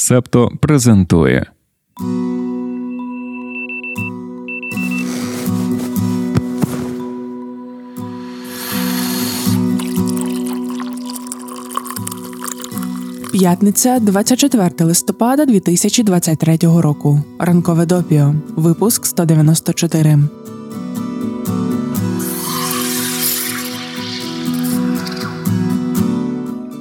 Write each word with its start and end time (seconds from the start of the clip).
Септо 0.00 0.50
презентує. 0.60 1.46
П'ятниця 13.32 13.98
24 13.98 14.70
листопада 14.80 15.44
2023 15.46 16.58
року. 16.62 17.20
Ранкове 17.38 17.86
допіо. 17.86 18.34
Випуск 18.56 19.06
194. 19.06 20.18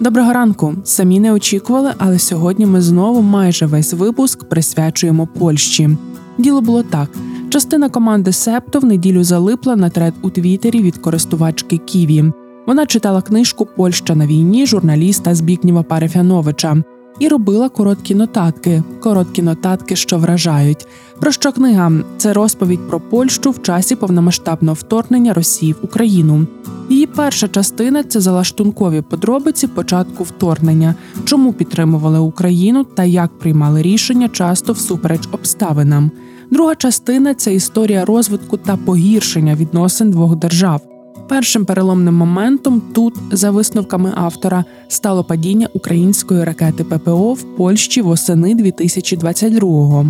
Доброго 0.07 0.33
ранку. 0.33 0.75
Самі 0.83 1.19
не 1.19 1.33
очікували, 1.33 1.93
але 1.97 2.19
сьогодні 2.19 2.65
ми 2.65 2.81
знову 2.81 3.21
майже 3.21 3.65
весь 3.65 3.93
випуск 3.93 4.49
присвячуємо 4.49 5.27
Польщі. 5.27 5.89
Діло 6.37 6.61
було 6.61 6.83
так: 6.83 7.09
частина 7.49 7.89
команди 7.89 8.31
Септо 8.31 8.79
в 8.79 8.85
неділю 8.85 9.23
залипла 9.23 9.75
на 9.75 9.89
тред 9.89 10.13
у 10.21 10.29
Твіттері 10.29 10.81
від 10.81 10.97
користувачки 10.97 11.77
Ківі. 11.77 12.31
Вона 12.67 12.85
читала 12.85 13.21
книжку 13.21 13.65
Польща 13.65 14.15
на 14.15 14.27
війні 14.27 14.65
журналіста 14.65 15.35
Збікніва 15.35 15.83
Парефяновича 15.83 16.83
і 17.19 17.27
робила 17.27 17.69
короткі 17.69 18.15
нотатки, 18.15 18.83
короткі 18.99 19.41
нотатки, 19.41 19.95
що 19.95 20.17
вражають. 20.17 20.87
Про 21.19 21.31
що 21.31 21.51
книга? 21.51 21.91
Це 22.17 22.33
розповідь 22.33 22.87
про 22.87 22.99
Польщу 22.99 23.51
в 23.51 23.61
часі 23.61 23.95
повномасштабного 23.95 24.73
вторгнення 24.73 25.33
Росії 25.33 25.73
в 25.73 25.77
Україну. 25.81 26.47
Її 26.89 27.05
перша 27.05 27.47
частина 27.47 28.03
це 28.03 28.19
залаштункові 28.19 29.01
подробиці 29.01 29.67
початку 29.67 30.23
вторгнення, 30.23 30.95
чому 31.25 31.53
підтримували 31.53 32.19
Україну 32.19 32.83
та 32.83 33.03
як 33.03 33.39
приймали 33.39 33.81
рішення 33.81 34.29
часто 34.29 34.73
всупереч 34.73 35.21
обставинам. 35.31 36.11
Друга 36.51 36.75
частина 36.75 37.33
це 37.33 37.53
історія 37.53 38.05
розвитку 38.05 38.57
та 38.57 38.77
погіршення 38.77 39.55
відносин 39.55 40.11
двох 40.11 40.35
держав. 40.35 40.96
Першим 41.27 41.65
переломним 41.65 42.13
моментом 42.13 42.81
тут, 42.93 43.13
за 43.31 43.51
висновками 43.51 44.13
автора, 44.15 44.65
стало 44.87 45.23
падіння 45.23 45.69
української 45.73 46.43
ракети 46.43 46.83
ППО 46.83 47.33
в 47.33 47.43
Польщі 47.57 48.01
восени 48.01 48.55
2022-го. 48.55 50.05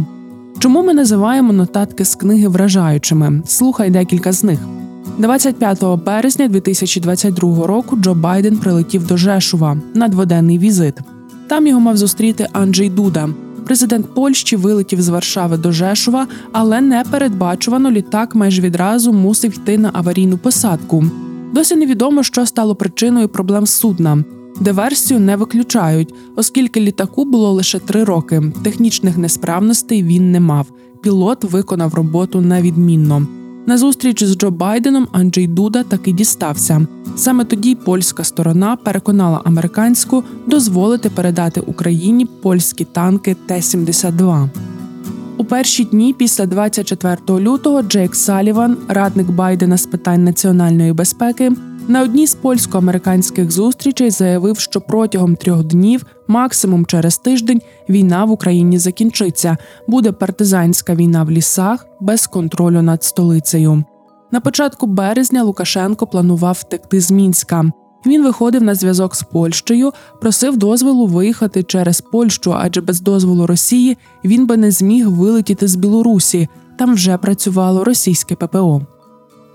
Чому 0.60 0.84
ми 0.84 0.94
називаємо 0.94 1.54
нотатки 1.54 2.06
з 2.06 2.16
книги 2.16 2.48
вражаючими? 2.48 3.42
Слухай 3.46 3.90
декілька 3.90 4.32
з 4.32 4.44
них. 4.44 4.60
25 5.18 5.84
березня 6.06 6.48
2022 6.48 7.68
року 7.68 7.98
Джо 7.98 8.14
Байден 8.14 8.58
прилетів 8.58 9.08
до 9.08 9.18
Жешува 9.18 9.78
на 9.94 10.08
дводенний 10.08 10.60
візит. 10.60 10.96
Там 11.48 11.68
його 11.68 11.80
мав 11.80 11.98
зустріти 11.98 12.48
Анджей 12.54 12.90
Дуда. 12.90 13.30
Президент 13.68 14.14
Польщі 14.14 14.56
вилетів 14.56 15.02
з 15.02 15.10
Варшави 15.10 15.58
до 15.58 15.72
Жешова, 15.72 16.28
але 16.52 16.82
непередбачувано 16.82 17.92
літак 17.92 18.36
майже 18.36 18.62
відразу 18.62 19.14
мусив 19.14 19.56
йти 19.56 19.78
на 19.78 19.90
аварійну 19.94 20.38
посадку. 20.38 21.04
Досі 21.54 21.76
невідомо, 21.76 22.24
що 22.24 22.46
стало 22.46 22.76
причиною 22.76 23.30
проблем 23.30 23.68
судна. 23.68 24.24
Диверсію 24.62 25.20
не 25.20 25.36
виключають, 25.36 26.14
оскільки 26.36 26.82
літаку 26.82 27.26
було 27.26 27.52
лише 27.52 27.80
три 27.80 28.04
роки. 28.04 28.44
Технічних 28.64 29.18
несправностей 29.18 30.04
він 30.04 30.32
не 30.32 30.40
мав. 30.40 30.68
Пілот 31.02 31.44
виконав 31.44 31.94
роботу 31.94 32.42
невідмінно. 32.42 33.28
На 33.68 33.78
зустріч 33.78 34.24
з 34.24 34.38
Джо 34.38 34.52
Байденом 34.52 35.08
Анджей 35.12 35.48
Дуда 35.48 35.84
таки 35.84 36.12
дістався. 36.12 36.88
Саме 37.16 37.46
тоді 37.46 37.76
польська 37.76 38.24
сторона 38.24 38.76
переконала 38.76 39.42
американську 39.46 40.24
дозволити 40.46 41.10
передати 41.10 41.60
Україні 41.62 42.26
польські 42.26 42.86
танки 42.86 43.36
Т-72. 43.46 44.50
У 45.38 45.44
перші 45.44 45.84
дні 45.84 46.14
після 46.14 46.46
24 46.46 47.18
лютого 47.30 47.82
Джейк 47.82 48.16
Саліван, 48.16 48.78
радник 48.88 49.30
Байдена 49.30 49.78
з 49.78 49.86
питань 49.86 50.24
національної 50.24 50.94
безпеки, 50.94 51.52
на 51.88 52.02
одній 52.02 52.28
з 52.28 52.36
польсько-американських 52.36 53.52
зустрічей 53.52 54.10
заявив, 54.10 54.60
що 54.60 54.82
протягом 54.82 55.36
трьох 55.36 55.64
днів, 55.64 56.06
максимум 56.28 56.86
через 56.86 57.18
тиждень, 57.18 57.62
війна 57.90 58.26
в 58.26 58.32
Україні 58.32 58.78
закінчиться. 58.78 59.58
Буде 59.88 60.12
партизанська 60.12 60.96
війна 60.96 61.24
в 61.24 61.32
лісах 61.32 61.86
без 62.00 62.28
контролю 62.28 62.82
над 62.82 63.04
столицею. 63.04 63.84
На 64.32 64.40
початку 64.40 64.88
березня 64.88 65.44
Лукашенко 65.44 66.08
планував 66.08 66.58
втекти 66.60 67.02
з 67.02 67.12
мінська. 67.12 67.66
Він 68.06 68.24
виходив 68.24 68.64
на 68.64 68.76
зв'язок 68.76 69.16
з 69.16 69.24
Польщею, 69.24 69.92
просив 70.22 70.58
дозволу 70.58 71.08
виїхати 71.08 71.64
через 71.64 72.02
Польщу, 72.02 72.56
адже 72.58 72.82
без 72.82 73.02
дозволу 73.02 73.48
Росії 73.48 73.98
він 74.26 74.48
би 74.48 74.58
не 74.58 74.72
зміг 74.72 75.10
вилетіти 75.10 75.68
з 75.68 75.76
Білорусі. 75.76 76.48
Там 76.78 76.94
вже 76.94 77.18
працювало 77.18 77.84
російське 77.84 78.36
ППО. 78.36 78.82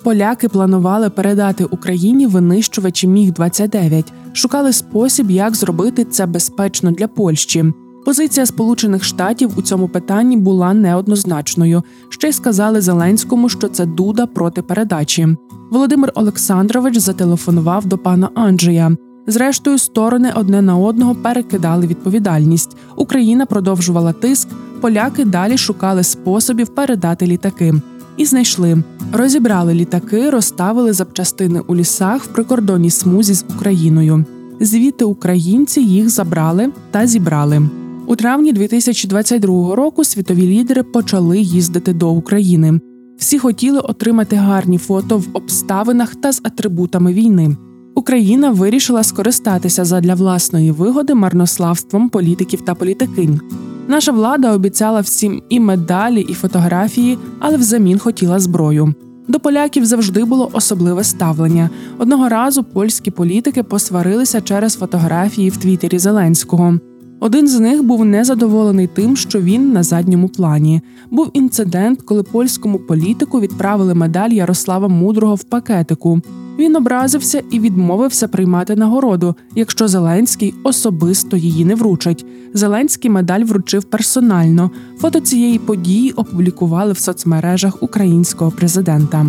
Поляки 0.05 0.49
планували 0.49 1.11
передати 1.11 1.65
Україні 1.65 2.27
винищувачі 2.27 3.07
міг 3.07 3.33
29 3.33 4.13
шукали 4.33 4.73
спосіб, 4.73 5.31
як 5.31 5.55
зробити 5.55 6.05
це 6.05 6.27
безпечно 6.27 6.91
для 6.91 7.09
Польщі. 7.09 7.65
Позиція 8.05 8.47
Сполучених 8.47 9.05
Штатів 9.05 9.51
у 9.57 9.63
цьому 9.63 9.89
питанні 9.89 10.37
була 10.37 10.75
неоднозначною. 10.75 11.83
Ще 12.09 12.29
й 12.29 12.33
сказали 12.33 12.81
Зеленському, 12.81 13.49
що 13.49 13.69
це 13.69 13.87
дуда 13.87 14.27
проти 14.27 14.63
передачі. 14.63 15.37
Володимир 15.71 16.13
Олександрович 16.15 16.99
зателефонував 16.99 17.87
до 17.87 17.99
пана 17.99 18.29
Анджея. 18.35 18.97
Зрештою, 19.27 19.79
сторони 19.79 20.33
одне 20.35 20.63
на 20.63 20.77
одного 20.77 21.15
перекидали 21.15 21.87
відповідальність. 21.87 22.77
Україна 22.97 23.47
продовжувала 23.47 24.13
тиск. 24.13 24.49
Поляки 24.81 25.25
далі 25.25 25.59
шукали 25.59 26.03
способів 26.03 26.69
передати 26.69 27.27
літаки 27.27 27.75
і 28.17 28.25
знайшли. 28.25 28.83
Розібрали 29.13 29.75
літаки, 29.75 30.31
розставили 30.31 30.93
запчастини 30.93 31.61
у 31.61 31.77
лісах 31.77 32.25
в 32.25 32.27
прикордонній 32.27 32.91
смузі 32.91 33.35
з 33.35 33.45
Україною. 33.57 34.25
Звідти 34.61 35.05
українці 35.05 35.81
їх 35.81 36.09
забрали 36.09 36.71
та 36.91 37.07
зібрали. 37.07 37.69
У 38.07 38.17
травні 38.17 38.53
2022 38.53 39.75
року 39.75 40.05
світові 40.05 40.47
лідери 40.47 40.83
почали 40.83 41.41
їздити 41.41 41.93
до 41.93 42.11
України. 42.11 42.81
Всі 43.19 43.39
хотіли 43.39 43.79
отримати 43.79 44.37
гарні 44.37 44.79
фото 44.79 45.19
в 45.19 45.29
обставинах 45.33 46.15
та 46.15 46.33
з 46.33 46.41
атрибутами 46.45 47.13
війни. 47.13 47.57
Україна 47.95 48.51
вирішила 48.51 49.03
скористатися 49.03 49.85
задля 49.85 50.15
власної 50.15 50.71
вигоди 50.71 51.15
марнославством 51.15 52.09
політиків 52.09 52.61
та 52.61 52.75
політикинь. 52.75 53.41
Наша 53.89 54.13
влада 54.13 54.53
обіцяла 54.53 55.01
всім 55.01 55.43
і 55.49 55.61
медалі, 55.61 56.21
і 56.21 56.35
фотографії, 56.35 57.19
але 57.39 57.57
взамін 57.57 57.99
хотіла 57.99 58.39
зброю. 58.39 58.95
До 59.29 59.41
поляків 59.41 59.85
завжди 59.85 60.25
було 60.25 60.51
особливе 60.53 61.05
ставлення. 61.05 61.71
Одного 61.99 62.29
разу 62.29 62.65
польські 62.65 63.11
політики 63.11 63.63
посварилися 63.63 64.41
через 64.41 64.75
фотографії 64.75 65.51
в 65.51 65.57
Твіттері 65.57 65.99
Зеленського. 65.99 66.79
Один 67.21 67.49
з 67.49 67.61
них 67.61 67.83
був 67.83 68.05
незадоволений 68.05 68.87
тим, 68.87 69.17
що 69.17 69.41
він 69.41 69.73
на 69.73 69.83
задньому 69.83 70.29
плані. 70.29 70.81
Був 71.11 71.31
інцидент, 71.33 72.03
коли 72.03 72.23
польському 72.23 72.79
політику 72.79 73.41
відправили 73.41 73.95
медаль 73.95 74.31
Ярослава 74.31 74.89
Мудрого 74.89 75.35
в 75.35 75.45
пакетику. 75.45 76.21
Він 76.59 76.77
образився 76.77 77.43
і 77.51 77.61
відмовився 77.61 78.29
приймати 78.29 78.77
нагороду, 78.77 79.35
якщо 79.55 79.89
Зеленський 79.89 80.55
особисто 80.63 81.37
її 81.37 81.65
не 81.65 81.75
вручить. 81.75 82.27
Зеленський 82.55 83.11
медаль 83.11 83.45
вручив 83.45 83.85
персонально. 83.85 84.71
Фото 84.99 85.21
цієї 85.21 85.59
події 85.59 86.13
опублікували 86.13 86.93
в 86.93 86.99
соцмережах 86.99 87.83
українського 87.83 88.51
президента. 88.51 89.27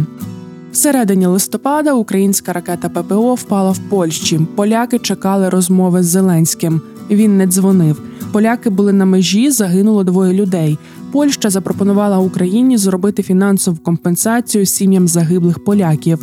Всередині 0.71 1.25
листопада 1.25 1.93
українська 1.93 2.53
ракета 2.53 2.89
ППО 2.89 3.35
впала 3.35 3.71
в 3.71 3.79
Польщі. 3.79 4.39
Поляки 4.55 4.99
чекали 4.99 5.49
розмови 5.49 6.03
з 6.03 6.05
Зеленським. 6.05 6.81
Він 7.09 7.37
не 7.37 7.47
дзвонив. 7.47 8.01
Поляки 8.31 8.69
були 8.69 8.93
на 8.93 9.05
межі, 9.05 9.51
загинуло 9.51 10.03
двоє 10.03 10.33
людей. 10.33 10.77
Польща 11.11 11.49
запропонувала 11.49 12.19
Україні 12.19 12.77
зробити 12.77 13.23
фінансову 13.23 13.77
компенсацію 13.77 14.65
сім'ям 14.65 15.07
загиблих 15.07 15.63
поляків. 15.63 16.19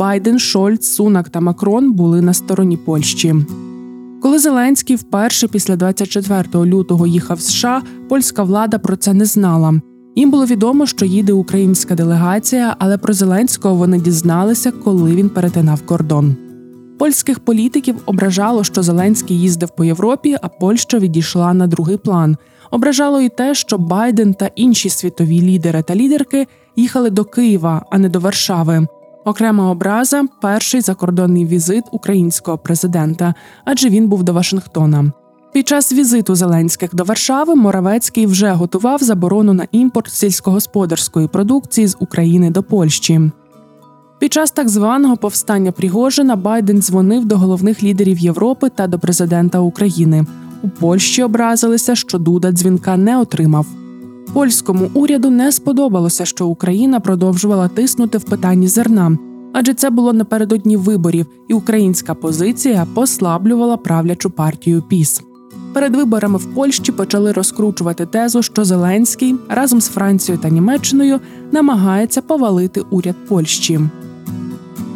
Байден, 0.00 0.38
Шольц, 0.38 0.86
Сунак 0.86 1.28
та 1.28 1.40
Макрон 1.40 1.92
були 1.92 2.20
на 2.20 2.34
стороні 2.34 2.76
Польщі. 2.76 3.34
Коли 4.22 4.38
Зеленський 4.38 4.96
вперше 4.96 5.48
після 5.48 5.76
24 5.76 6.64
лютого 6.64 7.06
їхав 7.06 7.36
в 7.36 7.40
США, 7.40 7.82
польська 8.08 8.42
влада 8.42 8.78
про 8.78 8.96
це 8.96 9.12
не 9.12 9.24
знала. 9.24 9.74
Їм 10.16 10.30
було 10.30 10.46
відомо, 10.46 10.86
що 10.86 11.04
їде 11.04 11.32
українська 11.32 11.94
делегація, 11.94 12.76
але 12.78 12.98
про 12.98 13.12
Зеленського 13.12 13.74
вони 13.74 14.00
дізналися, 14.00 14.70
коли 14.70 15.14
він 15.14 15.28
перетинав 15.28 15.86
кордон. 15.86 16.36
Польських 16.98 17.40
політиків 17.40 17.96
ображало, 18.06 18.64
що 18.64 18.82
Зеленський 18.82 19.40
їздив 19.40 19.68
по 19.76 19.84
Європі, 19.84 20.36
а 20.42 20.48
Польща 20.48 20.98
відійшла 20.98 21.54
на 21.54 21.66
другий 21.66 21.96
план. 21.96 22.36
Ображало 22.70 23.20
і 23.20 23.28
те, 23.28 23.54
що 23.54 23.78
Байден 23.78 24.34
та 24.34 24.50
інші 24.56 24.88
світові 24.88 25.42
лідери 25.42 25.82
та 25.82 25.94
лідерки 25.94 26.46
їхали 26.76 27.10
до 27.10 27.24
Києва, 27.24 27.84
а 27.90 27.98
не 27.98 28.08
до 28.08 28.20
Варшави. 28.20 28.86
Окрема 29.24 29.70
образа 29.70 30.24
перший 30.40 30.80
закордонний 30.80 31.46
візит 31.46 31.84
українського 31.92 32.58
президента, 32.58 33.34
адже 33.64 33.88
він 33.88 34.08
був 34.08 34.22
до 34.22 34.32
Вашингтона. 34.32 35.12
Під 35.52 35.68
час 35.68 35.92
візиту 35.92 36.34
Зеленських 36.34 36.94
до 36.94 37.04
Варшави 37.04 37.54
Моравецький 37.54 38.26
вже 38.26 38.50
готував 38.50 39.02
заборону 39.02 39.52
на 39.52 39.66
імпорт 39.72 40.10
сільськогосподарської 40.12 41.28
продукції 41.28 41.86
з 41.86 41.96
України 42.00 42.50
до 42.50 42.62
Польщі. 42.62 43.30
Під 44.18 44.32
час 44.32 44.50
так 44.50 44.68
званого 44.68 45.16
повстання 45.16 45.72
Пригожина 45.72 46.36
Байден 46.36 46.82
дзвонив 46.82 47.24
до 47.24 47.38
головних 47.38 47.82
лідерів 47.82 48.18
Європи 48.18 48.68
та 48.68 48.86
до 48.86 48.98
президента 48.98 49.58
України. 49.58 50.26
У 50.62 50.68
Польщі 50.68 51.22
образилися, 51.22 51.94
що 51.94 52.18
Дуда 52.18 52.52
дзвінка 52.52 52.96
не 52.96 53.18
отримав. 53.18 53.66
Польському 54.32 54.90
уряду 54.94 55.30
не 55.30 55.52
сподобалося, 55.52 56.24
що 56.24 56.46
Україна 56.46 57.00
продовжувала 57.00 57.68
тиснути 57.68 58.18
в 58.18 58.24
питанні 58.24 58.68
зерна, 58.68 59.18
адже 59.52 59.74
це 59.74 59.90
було 59.90 60.12
напередодні 60.12 60.76
виборів, 60.76 61.26
і 61.48 61.54
українська 61.54 62.14
позиція 62.14 62.86
послаблювала 62.94 63.76
правлячу 63.76 64.30
партію 64.30 64.82
ПІС. 64.82 65.22
Перед 65.72 65.96
виборами 65.96 66.38
в 66.38 66.54
Польщі 66.54 66.92
почали 66.92 67.32
розкручувати 67.32 68.06
тезу, 68.06 68.42
що 68.42 68.64
Зеленський 68.64 69.36
разом 69.48 69.80
з 69.80 69.88
Францією 69.88 70.42
та 70.42 70.48
Німеччиною 70.48 71.20
намагається 71.52 72.22
повалити 72.22 72.82
уряд 72.90 73.16
Польщі. 73.28 73.80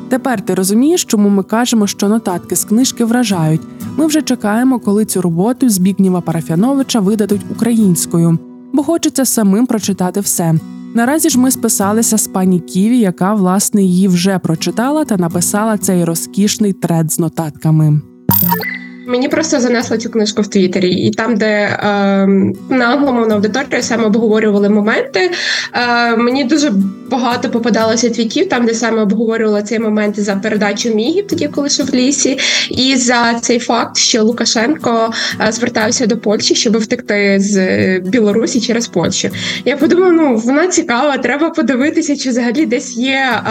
Тепер 0.09 0.41
ти 0.41 0.55
розумієш, 0.55 1.05
чому 1.05 1.29
ми 1.29 1.43
кажемо, 1.43 1.87
що 1.87 2.09
нотатки 2.09 2.57
з 2.57 2.65
книжки 2.65 3.05
вражають. 3.05 3.61
Ми 3.97 4.07
вже 4.07 4.23
чекаємо, 4.23 4.79
коли 4.79 5.05
цю 5.05 5.23
роботу 5.23 5.69
Збігніва 5.69 6.21
Парафяновича 6.21 7.01
видадуть 7.01 7.41
українською, 7.51 8.39
бо 8.75 8.83
хочеться 8.83 9.25
самим 9.25 9.67
прочитати 9.67 10.21
все. 10.21 10.55
Наразі 10.95 11.31
ж 11.31 11.39
ми 11.39 11.51
списалися 11.51 12.19
з 12.19 12.27
пані 12.27 12.61
Ківі, 12.61 12.99
яка 12.99 13.35
власне 13.35 13.83
її 13.83 14.09
вже 14.09 14.39
прочитала 14.39 15.05
та 15.05 15.17
написала 15.17 15.79
цей 15.79 16.05
розкішний 16.05 16.73
тред 16.73 17.13
з 17.13 17.19
нотатками. 17.19 18.01
Мені 19.07 19.29
просто 19.29 19.61
занесло 19.61 19.97
цю 19.97 20.11
книжку 20.11 20.43
в 20.43 20.47
Твіттері, 20.47 20.91
і 20.91 21.11
там, 21.11 21.37
де 21.37 21.47
е, 21.47 21.77
на 22.69 22.85
англомовну 22.85 23.35
аудиторію 23.35 23.83
саме 23.83 24.05
обговорювали 24.05 24.69
моменти. 24.69 25.31
Е, 25.73 26.17
Мені 26.17 26.45
дуже 26.45 26.73
багато 27.11 27.51
попадалося 27.51 28.11
твітів, 28.11 28.49
там 28.49 28.67
де 28.67 28.75
саме 28.75 29.03
обговорювали 29.03 29.63
цей 29.63 29.79
момент 29.79 30.21
за 30.21 30.37
передачу 30.37 30.95
мігів, 30.95 31.27
тоді 31.27 31.49
коли 31.49 31.69
що 31.69 31.85
в 31.85 31.95
лісі, 31.95 32.39
і 32.71 32.97
за 32.97 33.35
цей 33.35 33.59
факт, 33.59 33.97
що 33.97 34.25
Лукашенко 34.25 35.13
е, 35.41 35.53
звертався 35.53 36.07
до 36.07 36.17
Польщі, 36.17 36.55
щоб 36.55 36.79
втекти 36.79 37.37
з 37.41 37.99
Білорусі 37.99 38.61
через 38.61 38.89
Польщу. 38.89 39.29
Я 39.65 39.77
подумала, 39.77 40.13
ну 40.13 40.37
вона 40.37 40.67
цікава, 40.67 41.19
треба 41.19 41.51
подивитися, 41.51 42.17
чи 42.17 42.29
взагалі 42.29 42.67
десь 42.67 42.97
є 42.97 43.31
е, 43.37 43.51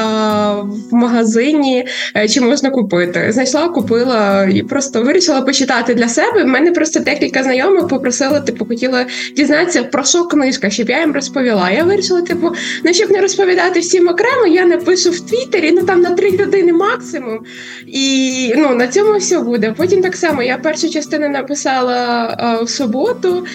в 0.91 0.95
магазині, 0.95 1.87
е, 2.15 2.27
чи 2.27 2.41
можна 2.41 2.69
купити. 2.69 3.31
Знайшла, 3.31 3.69
купила 3.69 4.43
і 4.43 4.63
просто 4.63 5.03
вирішила 5.03 5.41
почитати 5.43 5.93
для 5.93 6.07
себе. 6.07 6.43
У 6.43 6.47
мене 6.47 6.71
просто 6.71 6.99
декілька 6.99 7.43
знайомих 7.43 7.87
попросили, 7.87 8.41
типу, 8.41 8.65
хотіли 8.65 9.05
дізнатися 9.35 9.83
про 9.83 10.03
що 10.03 10.23
книжка, 10.23 10.69
щоб 10.69 10.89
я 10.89 10.99
їм 10.99 11.11
розповіла. 11.11 11.71
Я 11.71 11.83
вирішила, 11.83 12.21
типу, 12.21 12.51
ну 12.83 12.93
щоб 12.93 13.11
не 13.11 13.21
розповідати 13.21 13.79
всім 13.79 14.07
окремо, 14.07 14.47
я 14.47 14.65
напишу 14.65 15.11
в 15.11 15.19
Твіттері, 15.19 15.71
ну 15.71 15.83
там 15.83 16.01
на 16.01 16.09
три 16.09 16.31
людини 16.31 16.73
максимум. 16.73 17.39
І 17.87 18.53
ну 18.57 18.75
на 18.75 18.87
цьому 18.87 19.17
все 19.17 19.39
буде. 19.39 19.73
Потім 19.77 20.01
так 20.01 20.15
само 20.15 20.43
я 20.43 20.57
першу 20.57 20.89
частину 20.89 21.29
написала 21.29 21.95
а, 22.37 22.63
в 22.63 22.69
суботу, 22.69 23.45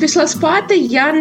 пішла 0.00 0.26
спати. 0.26 0.76
Я 0.76 1.12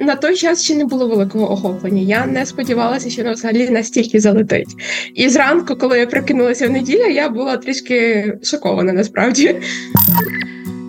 на 0.00 0.14
той 0.14 0.36
час 0.36 0.64
ще 0.64 0.74
не 0.74 0.84
було 0.84 1.08
великого 1.08 1.52
охоплення. 1.52 2.02
Я 2.02 2.26
не 2.26 2.46
сподівалася, 2.46 3.10
що 3.10 3.22
воно 3.22 3.34
взагалі 3.34 3.68
настільки 3.70 4.20
залетить. 4.20 4.68
І 5.14 5.28
зранку, 5.28 5.76
коли 5.76 5.98
я 5.98 6.06
прокинулася 6.06 6.68
в 6.68 6.70
неділю, 6.70 7.10
я 7.10 7.28
була 7.28 7.56
трішки 7.56 8.32
шокована 8.42 8.92
насправді. 8.92 9.60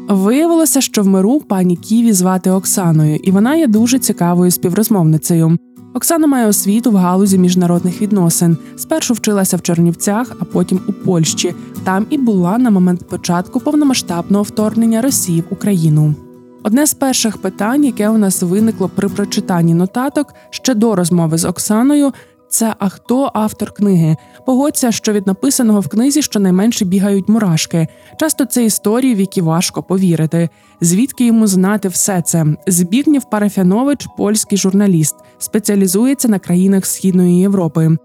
Виявилося, 0.09 0.81
що 0.81 1.03
в 1.03 1.07
миру 1.07 1.39
пані 1.39 1.75
Ківі 1.75 2.13
звати 2.13 2.51
Оксаною, 2.51 3.15
і 3.15 3.31
вона 3.31 3.55
є 3.55 3.67
дуже 3.67 3.99
цікавою 3.99 4.51
співрозмовницею. 4.51 5.57
Оксана 5.93 6.27
має 6.27 6.47
освіту 6.47 6.91
в 6.91 6.95
галузі 6.95 7.37
міжнародних 7.37 8.01
відносин. 8.01 8.57
Спершу 8.77 9.13
вчилася 9.13 9.57
в 9.57 9.61
Чернівцях, 9.61 10.35
а 10.39 10.45
потім 10.45 10.79
у 10.87 10.93
Польщі. 10.93 11.55
Там 11.83 12.05
і 12.09 12.17
була 12.17 12.57
на 12.57 12.69
момент 12.69 13.07
початку 13.07 13.59
повномасштабного 13.59 14.43
вторгнення 14.43 15.01
Росії 15.01 15.41
в 15.41 15.53
Україну. 15.53 16.15
Одне 16.63 16.87
з 16.87 16.93
перших 16.93 17.37
питань, 17.37 17.85
яке 17.85 18.09
у 18.09 18.17
нас 18.17 18.41
виникло 18.41 18.89
при 18.95 19.09
прочитанні 19.09 19.73
нотаток 19.73 20.33
ще 20.49 20.73
до 20.73 20.95
розмови 20.95 21.37
з 21.37 21.45
Оксаною, 21.45 22.11
це 22.49 22.75
а 22.79 22.89
хто 22.89 23.31
автор 23.33 23.71
книги? 23.71 24.17
Погодься, 24.45 24.91
що 24.91 25.13
від 25.13 25.27
написаного 25.27 25.79
в 25.79 25.87
книзі 25.87 26.21
щонайменше 26.21 26.85
бігають 26.85 27.29
мурашки. 27.29 27.87
Часто 28.19 28.45
це 28.45 28.65
історії, 28.65 29.15
в 29.15 29.19
які 29.19 29.41
важко 29.41 29.83
повірити. 29.83 30.49
Звідки 30.81 31.25
йому 31.25 31.47
знати 31.47 31.87
все 31.87 32.21
це? 32.21 32.45
Збігнів 32.67 33.23
Парафянович, 33.29 34.07
польський 34.17 34.57
журналіст, 34.57 35.15
спеціалізується 35.37 36.27
на 36.27 36.39
країнах 36.39 36.85
Східної 36.85 37.39
Європи. 37.39 37.97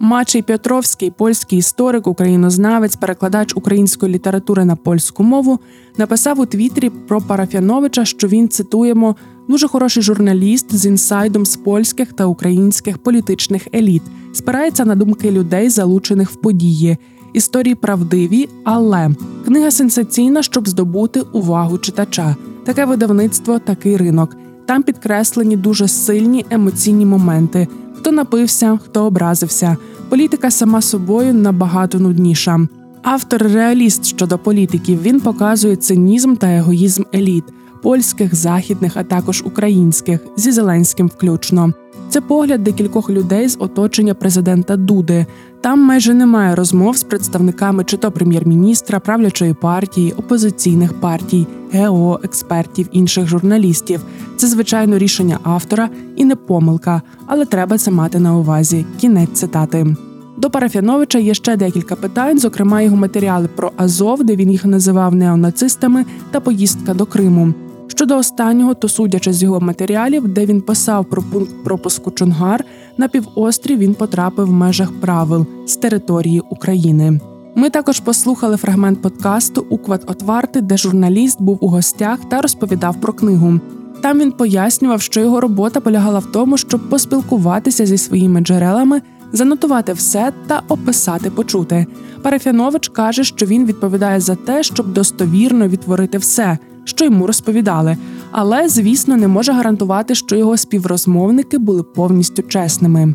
Мачий 0.00 0.42
Петровський, 0.42 1.10
польський 1.10 1.58
історик, 1.58 2.06
українознавець, 2.06 2.96
перекладач 2.96 3.52
української 3.56 4.14
літератури 4.14 4.64
на 4.64 4.76
польську 4.76 5.22
мову, 5.22 5.58
написав 5.96 6.40
у 6.40 6.46
Твіттері 6.46 6.90
про 6.90 7.20
Парафяновича, 7.20 8.04
що 8.04 8.28
він 8.28 8.48
цитуємо 8.48 9.16
дуже 9.48 9.68
хороший 9.68 10.02
журналіст 10.02 10.76
з 10.76 10.86
інсайдом 10.86 11.46
з 11.46 11.56
польських 11.56 12.12
та 12.12 12.26
українських 12.26 12.98
політичних 12.98 13.66
еліт, 13.74 14.02
спирається 14.32 14.84
на 14.84 14.94
думки 14.94 15.30
людей, 15.30 15.70
залучених 15.70 16.30
в 16.30 16.36
події. 16.36 16.98
Історії 17.32 17.74
правдиві, 17.74 18.48
але 18.64 19.10
книга 19.44 19.70
сенсаційна, 19.70 20.42
щоб 20.42 20.68
здобути 20.68 21.20
увагу 21.20 21.78
читача. 21.78 22.36
Таке 22.64 22.84
видавництво, 22.84 23.58
такий 23.58 23.96
ринок. 23.96 24.36
Там 24.66 24.82
підкреслені 24.82 25.56
дуже 25.56 25.88
сильні 25.88 26.46
емоційні 26.50 27.06
моменти. 27.06 27.68
Хто 27.98 28.12
напився, 28.12 28.78
хто 28.84 29.04
образився. 29.04 29.76
Політика 30.08 30.50
сама 30.50 30.82
собою 30.82 31.34
набагато 31.34 31.98
нудніша. 31.98 32.60
Автор 33.02 33.42
реаліст 33.42 34.06
щодо 34.06 34.38
політиків 34.38 35.02
він 35.02 35.20
показує 35.20 35.76
цинізм 35.76 36.34
та 36.34 36.46
егоїзм 36.46 37.02
еліт 37.14 37.44
польських, 37.82 38.34
західних, 38.34 38.92
а 38.96 39.02
також 39.02 39.42
українських 39.46 40.20
зі 40.36 40.52
Зеленським 40.52 41.06
включно. 41.06 41.72
Це 42.08 42.20
погляд 42.20 42.64
декількох 42.64 43.10
людей 43.10 43.48
з 43.48 43.56
оточення 43.60 44.14
президента 44.14 44.76
Дуди. 44.76 45.26
Там 45.60 45.80
майже 45.80 46.14
немає 46.14 46.54
розмов 46.54 46.96
з 46.96 47.02
представниками 47.02 47.84
чи 47.84 47.96
то 47.96 48.10
прем'єр-міністра, 48.10 49.00
правлячої 49.00 49.54
партії, 49.54 50.12
опозиційних 50.12 51.00
партій, 51.00 51.46
ГО, 51.72 52.20
експертів, 52.22 52.88
інших 52.92 53.26
журналістів. 53.26 54.00
Це 54.36 54.46
звичайно 54.46 54.98
рішення 54.98 55.38
автора 55.42 55.88
і 56.16 56.24
не 56.24 56.36
помилка, 56.36 57.02
але 57.26 57.44
треба 57.44 57.78
це 57.78 57.90
мати 57.90 58.18
на 58.18 58.36
увазі. 58.36 58.86
Кінець 59.00 59.32
цитати. 59.32 59.96
До 60.36 60.50
Парафяновича 60.50 61.18
є 61.18 61.34
ще 61.34 61.56
декілька 61.56 61.96
питань, 61.96 62.38
зокрема 62.38 62.82
його 62.82 62.96
матеріали 62.96 63.48
про 63.56 63.72
Азов, 63.76 64.24
де 64.24 64.36
він 64.36 64.50
їх 64.50 64.64
називав 64.64 65.14
неонацистами, 65.14 66.04
та 66.30 66.40
поїздка 66.40 66.94
до 66.94 67.06
Криму. 67.06 67.54
Щодо 67.88 68.16
останнього, 68.16 68.74
то 68.74 68.88
судячи 68.88 69.32
з 69.32 69.42
його 69.42 69.60
матеріалів, 69.60 70.28
де 70.28 70.46
він 70.46 70.60
писав 70.60 71.04
про 71.04 71.22
пункт 71.22 71.64
пропуску 71.64 72.10
Чонгар, 72.10 72.64
на 72.98 73.08
півострів 73.08 73.78
він 73.78 73.94
потрапив 73.94 74.46
в 74.46 74.52
межах 74.52 74.92
правил 75.00 75.46
з 75.66 75.76
території 75.76 76.40
України. 76.50 77.20
Ми 77.54 77.70
також 77.70 78.00
послухали 78.00 78.56
фрагмент 78.56 79.02
подкасту 79.02 79.66
Укват 79.70 80.10
Отварти, 80.10 80.60
де 80.60 80.76
журналіст 80.76 81.42
був 81.42 81.58
у 81.60 81.68
гостях 81.68 82.18
та 82.28 82.40
розповідав 82.40 83.00
про 83.00 83.12
книгу. 83.12 83.60
Там 84.00 84.18
він 84.18 84.32
пояснював, 84.32 85.02
що 85.02 85.20
його 85.20 85.40
робота 85.40 85.80
полягала 85.80 86.18
в 86.18 86.26
тому, 86.26 86.56
щоб 86.56 86.88
поспілкуватися 86.88 87.86
зі 87.86 87.98
своїми 87.98 88.40
джерелами, 88.40 89.02
занотувати 89.32 89.92
все 89.92 90.32
та 90.46 90.62
описати 90.68 91.30
почути. 91.30 91.86
Парафянович 92.22 92.88
каже, 92.88 93.24
що 93.24 93.46
він 93.46 93.66
відповідає 93.66 94.20
за 94.20 94.34
те, 94.34 94.62
щоб 94.62 94.92
достовірно 94.92 95.68
відтворити 95.68 96.18
все 96.18 96.58
що 96.88 97.04
йому 97.04 97.26
розповідали, 97.26 97.96
але, 98.30 98.68
звісно, 98.68 99.16
не 99.16 99.28
може 99.28 99.52
гарантувати, 99.52 100.14
що 100.14 100.36
його 100.36 100.56
співрозмовники 100.56 101.58
були 101.58 101.82
повністю 101.82 102.42
чесними. 102.42 103.14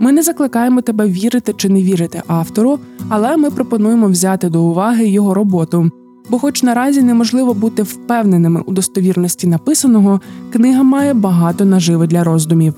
Ми 0.00 0.12
не 0.12 0.22
закликаємо 0.22 0.80
тебе 0.80 1.06
вірити 1.08 1.54
чи 1.56 1.68
не 1.68 1.82
вірити 1.82 2.22
автору, 2.26 2.78
але 3.08 3.36
ми 3.36 3.50
пропонуємо 3.50 4.08
взяти 4.08 4.48
до 4.48 4.62
уваги 4.62 5.08
його 5.08 5.34
роботу. 5.34 5.90
Бо, 6.30 6.38
хоч 6.38 6.62
наразі 6.62 7.02
неможливо 7.02 7.54
бути 7.54 7.82
впевненими 7.82 8.62
у 8.66 8.72
достовірності 8.72 9.46
написаного, 9.46 10.20
книга 10.52 10.82
має 10.82 11.14
багато 11.14 11.64
наживи 11.64 12.06
для 12.06 12.24
роздумів. 12.24 12.74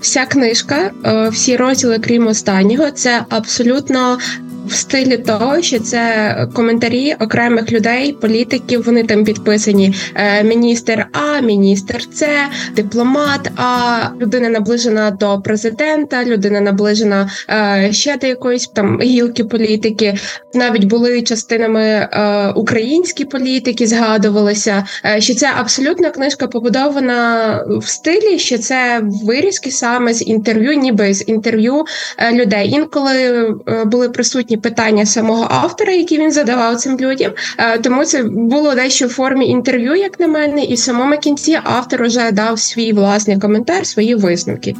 Вся 0.00 0.26
книжка, 0.26 0.90
е, 1.04 1.28
всі 1.28 1.56
розділи, 1.56 1.98
крім 1.98 2.26
останнього, 2.26 2.90
це 2.90 3.24
абсолютно 3.28 4.18
в 4.66 4.74
стилі 4.74 5.18
того, 5.18 5.62
що 5.62 5.80
це 5.80 6.36
коментарі 6.54 7.16
окремих 7.20 7.72
людей, 7.72 8.12
політиків. 8.12 8.84
Вони 8.86 9.02
там 9.02 9.24
підписані 9.24 9.94
е, 10.14 10.44
міністр 10.44 11.06
А, 11.12 11.40
міністр 11.40 12.00
С, 12.12 12.28
дипломат, 12.76 13.50
А 13.56 13.98
людина 14.20 14.48
наближена 14.48 15.10
до 15.10 15.40
президента, 15.40 16.24
людина 16.24 16.60
наближена 16.60 17.30
е, 17.50 17.88
ще 17.92 18.16
до 18.16 18.26
якоїсь 18.26 18.66
там 18.66 19.00
гілки 19.00 19.44
політики. 19.44 20.18
Навіть 20.54 20.84
були 20.84 21.22
частинами 21.22 21.82
е, 21.82 22.08
українські 22.56 23.24
політики, 23.24 23.86
згадувалися, 23.86 24.84
що 25.18 25.34
це 25.34 25.50
абсолютно 25.60 26.10
книжка 26.10 26.46
побудована 26.46 27.64
в 27.68 27.88
стилі, 27.88 28.38
що 28.38 28.58
це 28.58 29.00
вирізки 29.24 29.70
саме 29.70 30.14
з 30.14 30.26
інтерв'ю, 30.26 30.72
ніби 30.72 31.14
з 31.14 31.28
інтерв'ю 31.28 31.84
людей. 32.32 32.70
Інколи 32.70 33.54
були 33.86 34.08
присутні 34.08 34.53
питання 34.56 35.06
самого 35.06 35.46
автора, 35.50 35.92
які 35.92 36.18
він 36.18 36.32
задавав 36.32 36.76
цим 36.76 37.00
людям. 37.00 37.32
Е, 37.58 37.78
тому 37.78 38.04
це 38.04 38.22
було 38.22 38.74
дещо 38.74 39.06
в 39.06 39.10
формі 39.10 39.46
інтерв'ю, 39.46 39.94
як 39.94 40.20
на 40.20 40.28
мене, 40.28 40.64
і 40.64 40.74
в 40.74 40.78
самому 40.78 41.18
кінці 41.18 41.58
автор 41.64 42.02
вже 42.02 42.32
дав 42.32 42.58
свій 42.58 42.92
власний 42.92 43.38
коментар, 43.38 43.86
свої 43.86 44.14
висновки. 44.14 44.74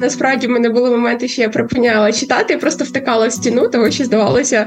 Насправді 0.00 0.46
в 0.46 0.50
мене 0.50 0.68
були 0.68 0.90
моменти, 0.90 1.28
що 1.28 1.42
я 1.42 1.48
припиняла 1.48 2.12
читати, 2.12 2.52
я 2.54 2.58
просто 2.58 2.84
втикала 2.84 3.26
в 3.26 3.32
стіну, 3.32 3.68
тому 3.68 3.90
що 3.90 4.04
здавалося, 4.04 4.66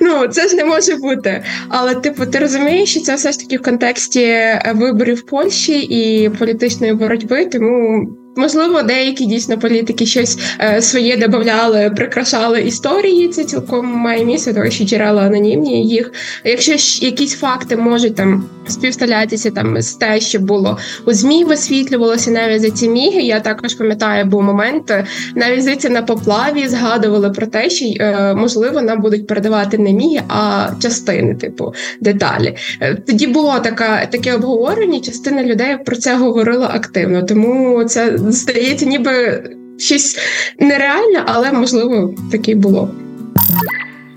ну 0.00 0.26
це 0.26 0.48
ж 0.48 0.56
не 0.56 0.64
може 0.64 0.96
бути. 0.96 1.44
Але 1.68 1.94
типу, 1.94 2.26
ти 2.26 2.38
розумієш, 2.38 2.90
що 2.90 3.00
це 3.00 3.14
все 3.14 3.32
ж 3.32 3.38
таки 3.38 3.56
в 3.56 3.62
контексті 3.62 4.36
виборів 4.74 5.26
Польщі 5.26 5.80
і 5.80 6.28
політичної 6.28 6.94
боротьби, 6.94 7.44
тому 7.44 8.06
Можливо, 8.36 8.82
деякі 8.82 9.26
дійсно 9.26 9.58
політики 9.58 10.06
щось 10.06 10.38
е, 10.60 10.82
своє 10.82 11.16
додавали, 11.16 11.92
прикрашали 11.96 12.62
історії. 12.62 13.28
Це 13.28 13.44
цілком 13.44 13.86
має 13.86 14.24
місце, 14.24 14.54
тому 14.54 14.70
що 14.70 14.84
джерела 14.84 15.22
анонімні. 15.22 15.86
Їх, 15.88 16.12
якщо 16.44 16.76
ж 16.76 17.04
якісь 17.04 17.34
факти 17.34 17.76
можуть 17.76 18.14
там 18.14 18.44
співставлятися 18.68 19.50
там 19.50 19.82
з 19.82 19.94
те, 19.94 20.20
що 20.20 20.40
було 20.40 20.78
у 21.06 21.12
змі, 21.12 21.44
висвітлювалося 21.44 22.30
навіть 22.30 22.62
за 22.62 22.70
ці 22.70 22.88
міги. 22.88 23.22
Я 23.22 23.40
також 23.40 23.74
пам'ятаю, 23.74 24.24
був 24.24 24.42
момент 24.42 24.90
е, 24.90 25.06
навіть 25.34 25.62
здається, 25.62 25.90
на 25.90 26.02
поплаві 26.02 26.68
згадували 26.68 27.30
про 27.30 27.46
те, 27.46 27.70
що 27.70 27.84
е, 27.84 28.34
можливо 28.34 28.82
нам 28.82 29.00
будуть 29.00 29.26
передавати 29.26 29.78
не 29.78 29.92
міги, 29.92 30.22
а 30.28 30.68
частини, 30.82 31.34
типу 31.34 31.74
деталі. 32.00 32.56
Е, 32.80 32.94
тоді 33.06 33.26
було 33.26 33.58
така 33.58 34.06
таке 34.06 34.34
обговорення. 34.34 35.00
Частина 35.00 35.42
людей 35.42 35.76
про 35.84 35.96
це 35.96 36.16
говорила 36.16 36.70
активно, 36.74 37.22
тому 37.22 37.84
це 37.84 38.18
здається, 38.32 38.86
ніби 38.86 39.42
щось 39.78 40.18
нереальне, 40.60 41.22
але 41.26 41.52
можливо 41.52 42.14
таке 42.30 42.54
було. 42.54 42.90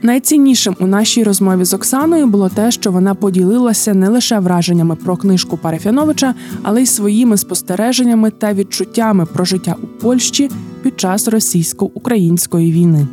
Найціннішим 0.01 0.75
у 0.79 0.87
нашій 0.87 1.23
розмові 1.23 1.65
з 1.65 1.73
Оксаною 1.73 2.27
було 2.27 2.49
те, 2.49 2.71
що 2.71 2.91
вона 2.91 3.15
поділилася 3.15 3.93
не 3.93 4.09
лише 4.09 4.39
враженнями 4.39 4.95
про 4.95 5.17
книжку 5.17 5.57
Парафяновича, 5.57 6.35
але 6.63 6.81
й 6.83 6.85
своїми 6.85 7.37
спостереженнями 7.37 8.31
та 8.31 8.53
відчуттями 8.53 9.25
про 9.25 9.45
життя 9.45 9.75
у 9.83 9.87
Польщі 9.87 10.49
під 10.83 10.99
час 10.99 11.27
російсько-української 11.27 12.71
війни. 12.71 13.07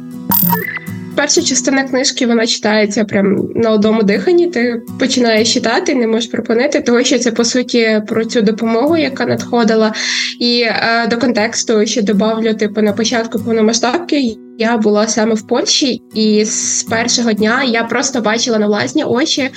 Перша 1.17 1.43
частина 1.43 1.85
книжки 1.85 2.27
вона 2.27 2.47
читається 2.47 3.05
прям 3.05 3.49
на 3.55 3.71
одному 3.71 4.03
диханні. 4.03 4.47
Ти 4.47 4.83
починаєш 4.99 5.55
читати, 5.55 5.95
не 5.95 6.07
можеш 6.07 6.31
припинити, 6.31 6.81
тому 6.81 7.05
що 7.05 7.19
це 7.19 7.33
по 7.33 7.45
суті 7.45 8.03
про 8.09 8.25
цю 8.25 8.41
допомогу, 8.41 8.97
яка 8.97 9.27
надходила. 9.27 9.93
І 10.41 10.61
е, 10.61 11.07
до 11.11 11.19
контексту 11.19 11.87
ще 11.87 12.03
добавлю, 12.03 12.55
типу 12.55 12.83
на 12.83 12.93
початку 12.93 13.39
повномасштабки 13.39 14.37
я 14.59 14.77
була 14.77 15.07
саме 15.07 15.35
в 15.35 15.47
Польщі, 15.47 16.03
і 16.15 16.45
з 16.45 16.83
першого 16.83 17.33
дня 17.33 17.65
я 17.65 17.85
просто 17.85 18.21
бачила 18.21 18.59
на 18.59 18.67
власні 18.67 19.05
очі, 19.05 19.41
е, 19.41 19.51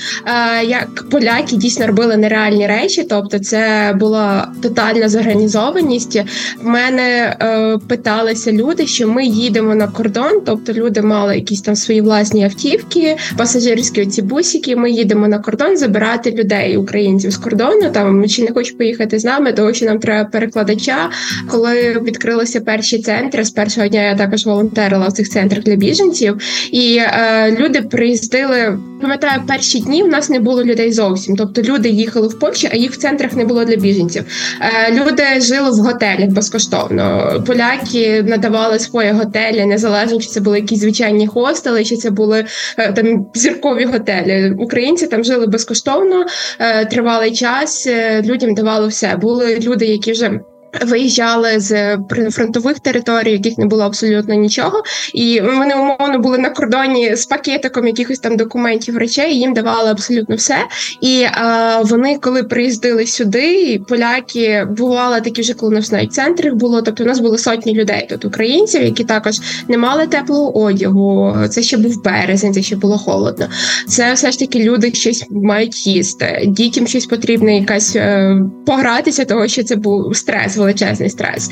як 0.65 1.09
поляки 1.09 1.55
дійсно 1.55 1.87
робили 1.87 2.17
нереальні 2.17 2.67
речі. 2.67 3.05
Тобто, 3.09 3.39
це 3.39 3.93
була 3.99 4.51
тотальна 4.61 5.09
зорганізованість. 5.09 6.21
В 6.61 6.67
мене 6.67 7.37
е, 7.41 7.77
питалися 7.87 8.51
люди, 8.51 8.87
що 8.87 9.07
ми 9.07 9.25
їдемо 9.25 9.75
на 9.75 9.87
кордон, 9.87 10.41
тобто 10.45 10.73
люди 10.73 11.01
мали 11.01 11.35
якісь 11.35 11.61
там 11.61 11.75
свої 11.75 12.01
власні 12.01 12.43
автівки, 12.45 13.17
пасажирські 13.37 14.01
оці 14.01 14.21
бусики. 14.21 14.75
Ми 14.75 14.91
їдемо 14.91 15.27
на 15.27 15.39
кордон 15.39 15.77
забирати 15.77 16.31
людей, 16.31 16.77
українців 16.77 17.31
з 17.31 17.37
кордону. 17.37 17.89
Там 17.91 18.27
чи 18.27 18.41
не 18.43 18.51
хочуть 18.51 18.77
поїхати 18.77 19.19
з 19.19 19.25
нами, 19.25 19.53
тому 19.53 19.73
що 19.73 19.85
нам 19.85 19.99
треба 19.99 20.29
перекладача. 20.29 21.09
Коли 21.49 22.01
відкрилися 22.03 22.61
перші 22.61 22.99
центри 22.99 23.43
з 23.43 23.49
першого 23.49 23.87
дня, 23.87 24.01
я 24.01 24.15
також 24.15 24.45
волонтер 24.45 24.88
волонтерила 24.89 25.07
в 25.07 25.13
цих 25.13 25.29
центрах 25.29 25.63
для 25.63 25.75
біженців, 25.75 26.37
і 26.71 26.97
е, 26.97 27.55
люди 27.59 27.81
приїздили. 27.81 28.79
Пам'ятаю, 29.01 29.41
перші 29.47 29.79
дні 29.79 30.03
в 30.03 30.07
нас 30.07 30.29
не 30.29 30.39
було 30.39 30.63
людей 30.63 30.91
зовсім. 30.91 31.35
Тобто 31.35 31.61
люди 31.61 31.89
їхали 31.89 32.27
в 32.27 32.39
Польщу, 32.39 32.67
а 32.71 32.75
їх 32.75 32.91
в 32.91 32.97
центрах 32.97 33.33
не 33.33 33.45
було 33.45 33.65
для 33.65 33.75
біженців. 33.75 34.23
Е, 34.61 34.91
люди 34.93 35.23
жили 35.41 35.69
в 35.69 35.73
готелях 35.73 36.29
безкоштовно. 36.29 37.33
Поляки 37.47 38.23
надавали 38.23 38.79
свої 38.79 39.11
готелі, 39.11 39.65
незалежно 39.65 40.19
чи 40.19 40.27
це 40.27 40.41
були 40.41 40.59
якісь 40.59 40.79
звичайні 40.79 41.27
хостели, 41.27 41.83
чи 41.83 41.97
це 41.97 42.09
були 42.09 42.45
е, 42.77 42.93
там 42.93 43.25
зіркові 43.33 43.85
готелі. 43.85 44.55
Українці 44.59 45.07
там 45.07 45.23
жили 45.23 45.47
безкоштовно, 45.47 46.25
е, 46.59 46.85
тривалий 46.85 47.31
час. 47.31 47.87
Е, 47.87 48.21
людям 48.21 48.53
давали 48.53 48.87
все. 48.87 49.15
Були 49.15 49.59
люди, 49.59 49.85
які 49.85 50.11
вже. 50.11 50.39
Виїжджали 50.81 51.59
з 51.59 51.97
прифронтових 51.97 52.79
територій, 52.79 53.31
яких 53.31 53.57
не 53.57 53.65
було 53.65 53.83
абсолютно 53.83 54.33
нічого, 54.33 54.83
і 55.13 55.41
вони 55.41 55.75
умовно 55.75 56.19
були 56.19 56.37
на 56.37 56.49
кордоні 56.49 57.15
з 57.15 57.25
пакетиком 57.25 57.87
якихось 57.87 58.19
там 58.19 58.37
документів 58.37 58.97
речей. 58.97 59.39
Їм 59.39 59.53
давали 59.53 59.89
абсолютно 59.89 60.35
все. 60.35 60.55
І 61.01 61.25
а, 61.31 61.81
вони, 61.81 62.17
коли 62.17 62.43
приїздили 62.43 63.05
сюди, 63.05 63.81
поляки 63.87 64.67
бували 64.77 65.21
такі 65.21 65.41
вже, 65.41 65.53
коли 65.53 65.71
у 65.71 65.75
нас 65.75 65.91
навіть 65.91 66.13
центрах 66.13 66.53
було. 66.53 66.81
Тобто 66.81 67.03
у 67.03 67.07
нас 67.07 67.19
було 67.19 67.37
сотні 67.37 67.73
людей 67.73 68.07
тут 68.09 68.25
українців, 68.25 68.83
які 68.83 69.03
також 69.03 69.35
не 69.67 69.77
мали 69.77 70.07
теплого 70.07 70.57
одягу. 70.57 71.35
Це 71.49 71.61
ще 71.61 71.77
був 71.77 72.03
березень, 72.03 72.53
це 72.53 72.61
ще 72.61 72.75
було 72.75 72.97
холодно. 72.97 73.47
Це 73.87 74.13
все 74.13 74.31
ж 74.31 74.39
таки 74.39 74.63
люди 74.63 74.93
щось 74.93 75.25
мають 75.29 75.87
їсти. 75.87 76.43
Дітям 76.47 76.87
щось 76.87 77.05
потрібно, 77.05 77.49
якась 77.49 77.95
е, 77.95 78.35
погратися, 78.65 79.25
того 79.25 79.47
що 79.47 79.63
це 79.63 79.75
був 79.75 80.15
стрес 80.15 80.58
величезний 80.59 81.09
стрес. 81.09 81.49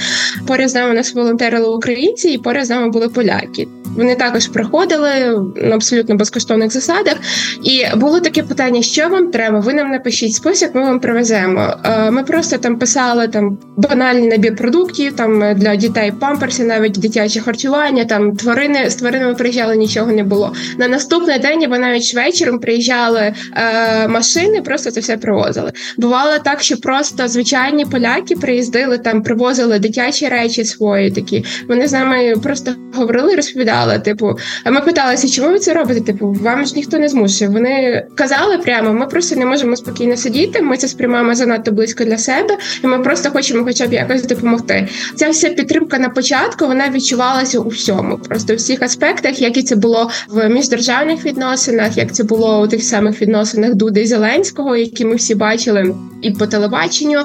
Поряд 0.47 0.69
з 0.69 0.75
нами 0.75 0.93
нас 0.93 1.13
волонтерили 1.13 1.67
українці, 1.67 2.29
і 2.29 2.37
поряд 2.37 2.65
з 2.65 2.69
нами 2.69 2.89
були 2.89 3.09
поляки. 3.09 3.67
Вони 3.97 4.15
також 4.15 4.47
приходили 4.47 5.09
на 5.55 5.75
абсолютно 5.75 6.15
безкоштовних 6.15 6.71
засадах. 6.71 7.15
І 7.63 7.85
було 7.95 8.19
таке 8.19 8.43
питання: 8.43 8.81
що 8.81 9.09
вам 9.09 9.31
треба? 9.31 9.59
Ви 9.59 9.73
нам 9.73 9.91
напишіть 9.91 10.33
список, 10.33 10.75
ми 10.75 10.81
вам 10.81 10.99
привеземо. 10.99 11.73
Е, 11.83 12.11
ми 12.11 12.23
просто 12.23 12.57
там 12.57 12.79
писали 12.79 13.27
там 13.27 13.57
банальний 13.77 14.27
набір 14.27 14.55
продуктів, 14.55 15.15
там 15.15 15.55
для 15.55 15.75
дітей 15.75 16.13
памперси, 16.19 16.63
навіть 16.63 16.91
дитяче 16.99 17.39
харчування, 17.39 18.05
там 18.05 18.35
тварини 18.35 18.89
з 18.89 18.95
тваринами 18.95 19.33
приїжджали, 19.33 19.75
нічого 19.75 20.11
не 20.11 20.23
було. 20.23 20.53
На 20.77 20.87
наступний 20.87 21.39
день 21.39 21.63
або 21.63 21.77
навіть 21.77 22.13
вечором 22.15 22.59
приїжджали 22.59 23.33
е, 23.55 24.07
машини, 24.07 24.61
просто 24.61 24.91
це 24.91 24.99
все 24.99 25.17
привозили. 25.17 25.71
Бувало 25.97 26.31
так, 26.43 26.61
що 26.61 26.77
просто 26.77 27.27
звичайні 27.27 27.85
поляки 27.85 28.35
приїздили 28.35 28.97
там 28.98 29.24
привозили 29.24 29.80
дитячі 29.80 30.27
речі 30.27 30.66
свої 30.66 31.12
такі. 31.12 31.46
Вони 31.70 31.88
з 31.88 31.92
нами 31.92 32.34
просто 32.44 32.75
говорили, 32.94 33.36
розповідали. 33.36 34.00
Типу, 34.00 34.38
а 34.63 34.72
ми 34.72 34.82
питалися, 34.82 35.30
чому 35.30 35.50
ви 35.50 35.60
це 35.60 35.74
робите? 35.74 36.01
Типу, 36.01 36.36
вам 36.42 36.66
ж 36.66 36.74
ніхто 36.75 37.00
не 37.00 37.10
змушує. 37.10 37.50
Вони 37.50 38.06
казали 38.16 38.58
прямо, 38.58 38.94
ми 38.94 39.06
просто 39.06 39.36
не 39.36 39.46
можемо 39.46 39.75
спокійно 39.75 40.18
сидіти. 40.18 40.62
Ми 40.62 40.77
це 40.77 40.88
сприймаємо 40.88 41.36
занадто 41.36 41.72
близько 41.72 42.04
для 42.04 42.18
себе, 42.18 42.58
і 42.84 42.88
ми 42.88 43.00
просто 43.00 43.30
хочемо, 43.30 43.63
хоча 43.63 43.88
б 43.88 43.94
якось 43.94 44.24
допомогти. 44.24 44.88
Ця 45.16 45.30
вся 45.30 45.50
підтримка 45.50 46.00
на 46.00 46.10
початку 46.10 46.68
вона 46.68 46.89
відчувалася 46.89 47.60
у 47.60 47.68
всьому, 47.68 48.18
просто 48.18 48.54
у 48.54 48.56
всіх 48.56 48.82
аспектах, 48.82 49.42
як 49.42 49.58
і 49.58 49.63
це 49.63 49.75
було 49.75 50.10
в 50.30 50.50
міждержавних 50.50 51.25
відносинах, 51.25 51.98
як 51.98 52.13
це 52.13 52.24
було 52.24 52.62
у 52.62 52.68
тих 52.68 52.84
самих 52.84 53.22
відносинах 53.22 53.74
Дуди 53.74 54.06
Зеленського, 54.06 54.75
які 54.75 55.06
ми 55.06 55.16
всі 55.16 55.36
бачили, 55.36 55.96
і 56.22 56.32
по 56.32 56.48
телебаченню. 56.48 57.20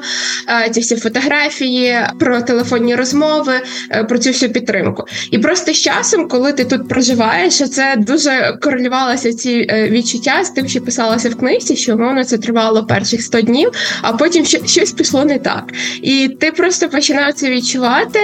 Ці 0.70 0.80
всі 0.80 0.96
фотографії 0.96 1.61
фотографії, 1.62 1.98
про 2.18 2.42
телефонні 2.42 2.94
розмови, 2.94 3.52
е, 3.90 4.04
про 4.04 4.18
цю 4.18 4.30
всю 4.30 4.52
підтримку. 4.52 5.04
І 5.30 5.38
просто 5.38 5.72
з 5.72 5.76
часом, 5.76 6.28
коли 6.28 6.52
ти 6.52 6.64
тут 6.64 6.88
проживаєш, 6.88 7.70
це 7.70 7.94
дуже 7.98 8.58
корелювалося 8.62 9.32
ці 9.32 9.66
е, 9.70 9.90
відчуття 9.90 10.44
з 10.44 10.50
тим, 10.50 10.68
що 10.68 10.80
писалося 10.80 11.30
в 11.30 11.34
книжці, 11.34 11.76
що 11.76 11.96
воно 11.96 12.24
це 12.24 12.38
тривало 12.38 12.86
перших 12.86 13.22
100 13.22 13.40
днів, 13.40 13.70
а 14.02 14.12
потім 14.12 14.44
щось 14.44 14.92
пішло 14.92 15.24
не 15.24 15.38
так. 15.38 15.64
І 16.02 16.28
ти 16.40 16.50
просто 16.50 16.88
починав 16.88 17.32
це 17.32 17.50
відчувати. 17.50 18.18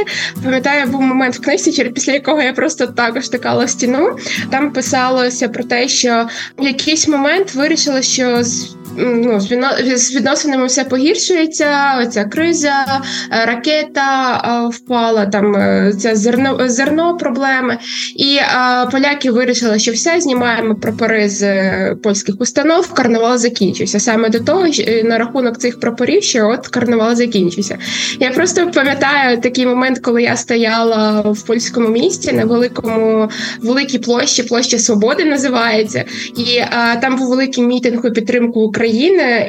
Пам'ятаю, 0.45 0.87
був 0.87 1.03
момент 1.03 1.37
в 1.37 1.41
книжці, 1.41 1.85
після 1.85 2.13
якого 2.13 2.43
я 2.43 2.53
просто 2.53 2.87
також 2.87 3.29
тикала 3.29 3.65
в 3.65 3.71
стіну. 3.71 4.17
Там 4.51 4.71
писалося 4.71 5.49
про 5.49 5.65
те, 5.65 5.89
що 5.89 6.29
в 6.59 6.65
якийсь 6.65 7.09
момент 7.09 7.55
вирішила, 7.55 8.03
що 8.03 8.43
ну, 8.99 9.41
з 9.97 10.15
відносинами 10.15 10.67
все 10.67 10.85
погіршується. 10.85 11.99
Оця 12.03 12.25
криза, 12.25 13.03
е, 13.33 13.47
ракета 13.47 14.71
впала, 14.73 15.27
там 15.27 15.55
це 15.99 16.17
зерно 16.17 16.69
зерно 16.69 17.17
проблеми. 17.17 17.79
І 18.17 18.39
поляки 18.93 19.31
вирішили, 19.31 19.79
що 19.79 19.93
все 19.93 20.21
знімаємо 20.21 20.75
прапори 20.75 21.29
з 21.29 21.95
польських 21.95 22.35
установ. 22.41 22.93
Карнавал 22.93 23.39
закінчився. 23.39 24.01
Саме 24.01 24.29
до 24.29 24.41
того 24.41 24.67
на 25.05 25.19
рахунок 25.19 25.59
цих 25.59 25.81
прапорів, 25.81 26.23
що 26.23 26.49
от 26.49 26.69
карнавал 26.69 27.15
закінчився. 27.15 27.79
Я 28.21 28.31
просто 28.31 28.71
пам'ятаю 28.71 29.41
такий 29.41 29.67
момент, 29.67 29.99
коли 29.99 30.23
я 30.23 30.37
стояла 30.37 31.21
в 31.21 31.43
польському 31.43 31.89
місті 31.89 32.33
на 32.33 32.45
великому 32.45 33.31
великій 33.63 33.99
площі, 33.99 34.43
площа 34.43 34.79
Свободи 34.79 35.25
називається, 35.25 36.05
і 36.37 36.61
там 37.01 37.17
був 37.17 37.29
великий 37.29 37.65
мітинг 37.65 38.07
у 38.07 38.11
підтримку 38.11 38.61
України. 38.61 38.88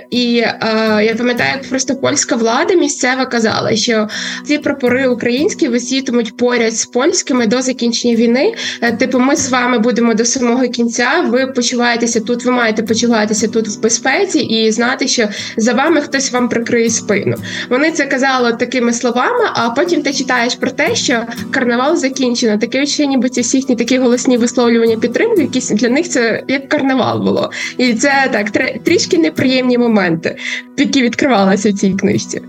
І 0.09 0.45
а, 0.59 1.01
я 1.01 1.15
пам'ятаю, 1.15 1.49
як 1.53 1.69
просто 1.69 1.95
польська 1.95 2.35
влада 2.35 2.73
місцева 2.73 3.25
казала, 3.25 3.75
що 3.75 4.07
ці 4.45 4.57
прапори 4.57 5.07
українські 5.07 5.67
висітимуть 5.67 6.37
поряд 6.37 6.73
з 6.73 6.85
польськими 6.85 7.47
до 7.47 7.61
закінчення 7.61 8.15
війни. 8.15 8.53
Е, 8.81 8.91
типу, 8.91 9.19
ми 9.19 9.35
з 9.35 9.49
вами 9.49 9.79
будемо 9.79 10.13
до 10.13 10.25
самого 10.25 10.67
кінця. 10.67 11.09
Ви 11.27 11.47
почуваєтеся 11.47 12.19
тут, 12.19 12.45
ви 12.45 12.51
маєте 12.51 12.83
почуватися 12.83 13.47
тут 13.47 13.67
в 13.67 13.81
безпеці 13.81 14.39
і 14.39 14.71
знати, 14.71 15.07
що 15.07 15.27
за 15.57 15.73
вами 15.73 16.01
хтось 16.01 16.31
вам 16.31 16.49
прикриє 16.49 16.89
спину. 16.89 17.35
Вони 17.69 17.91
це 17.91 18.05
казали 18.05 18.53
такими 18.53 18.93
словами. 18.93 19.45
А 19.53 19.69
потім 19.69 20.01
ти 20.01 20.13
читаєш 20.13 20.55
про 20.55 20.71
те, 20.71 20.95
що 20.95 21.23
карнавал 21.51 21.95
закінчено. 21.95 22.57
Таке 22.57 22.81
відчуття, 22.81 23.05
ніби 23.05 23.29
ці 23.29 23.41
всі 23.41 23.61
такі 23.61 23.97
голосні 23.97 24.37
висловлювання 24.37 24.97
підтримки, 24.97 25.41
якісь 25.41 25.69
для 25.69 25.89
них 25.89 26.09
це 26.09 26.43
як 26.47 26.69
карнавал 26.69 27.19
було, 27.19 27.51
і 27.77 27.93
це 27.93 28.29
так 28.31 28.51
трішки 28.83 29.17
неприємні 29.29 29.77
моменти, 29.77 30.35
які 30.77 31.01
відкривалися 31.01 31.69
в 31.69 31.73
цій 31.73 31.93
книжці. 31.93 32.41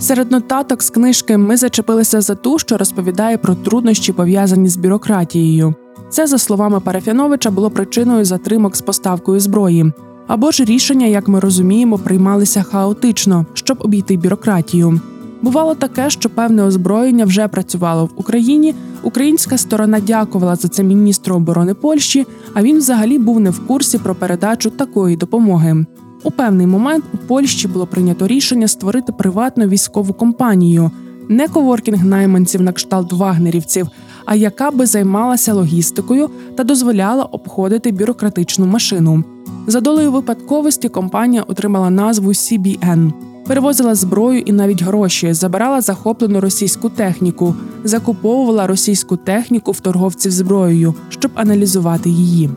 Серед 0.00 0.30
нотаток 0.30 0.82
з 0.82 0.90
книжки 0.90 1.36
ми 1.36 1.56
зачепилися 1.56 2.20
за 2.20 2.34
ту, 2.34 2.58
що 2.58 2.76
розповідає 2.76 3.38
про 3.38 3.54
труднощі, 3.54 4.12
пов'язані 4.12 4.68
з 4.68 4.76
бюрократією. 4.76 5.74
Це, 6.10 6.26
за 6.26 6.38
словами 6.38 6.80
Парафяновича, 6.80 7.50
було 7.50 7.70
причиною 7.70 8.24
затримок 8.24 8.76
з 8.76 8.82
поставкою 8.82 9.40
зброї. 9.40 9.92
Або 10.26 10.50
ж 10.50 10.64
рішення, 10.64 11.06
як 11.06 11.28
ми 11.28 11.40
розуміємо, 11.40 11.98
приймалися 11.98 12.62
хаотично, 12.62 13.46
щоб 13.54 13.78
обійти 13.80 14.16
бюрократію. 14.16 15.00
Бувало 15.42 15.74
таке, 15.74 16.10
що 16.10 16.30
певне 16.30 16.62
озброєння 16.62 17.24
вже 17.24 17.48
працювало 17.48 18.04
в 18.04 18.10
Україні. 18.16 18.74
Українська 19.02 19.58
сторона 19.58 20.00
дякувала 20.00 20.56
за 20.56 20.68
це 20.68 20.82
міністру 20.82 21.36
оборони 21.36 21.74
Польщі, 21.74 22.26
а 22.54 22.62
він 22.62 22.78
взагалі 22.78 23.18
був 23.18 23.40
не 23.40 23.50
в 23.50 23.66
курсі 23.66 23.98
про 23.98 24.14
передачу 24.14 24.70
такої 24.70 25.16
допомоги. 25.16 25.86
У 26.22 26.30
певний 26.30 26.66
момент 26.66 27.04
у 27.14 27.16
Польщі 27.16 27.68
було 27.68 27.86
прийнято 27.86 28.26
рішення 28.26 28.68
створити 28.68 29.12
приватну 29.12 29.66
військову 29.66 30.12
компанію, 30.12 30.90
не 31.28 31.48
коворкінг 31.48 32.04
найманців 32.04 32.62
на 32.62 32.72
кшталт 32.72 33.12
вагнерівців, 33.12 33.88
а 34.24 34.34
яка 34.34 34.70
би 34.70 34.86
займалася 34.86 35.54
логістикою 35.54 36.30
та 36.56 36.64
дозволяла 36.64 37.24
обходити 37.24 37.92
бюрократичну 37.92 38.66
машину. 38.66 39.24
За 39.66 39.80
долею 39.80 40.12
випадковості 40.12 40.88
компанія 40.88 41.42
отримала 41.42 41.90
назву 41.90 42.30
CBN. 42.30 43.12
Перевозила 43.48 43.94
зброю 43.94 44.40
і 44.40 44.52
навіть 44.52 44.82
гроші, 44.82 45.32
забирала 45.32 45.80
захоплену 45.80 46.40
російську 46.40 46.88
техніку, 46.88 47.54
закуповувала 47.84 48.66
російську 48.66 49.16
техніку 49.16 49.72
в 49.72 49.80
торговців 49.80 50.32
зброєю, 50.32 50.94
щоб 51.08 51.30
аналізувати 51.34 52.10
її. 52.10 52.50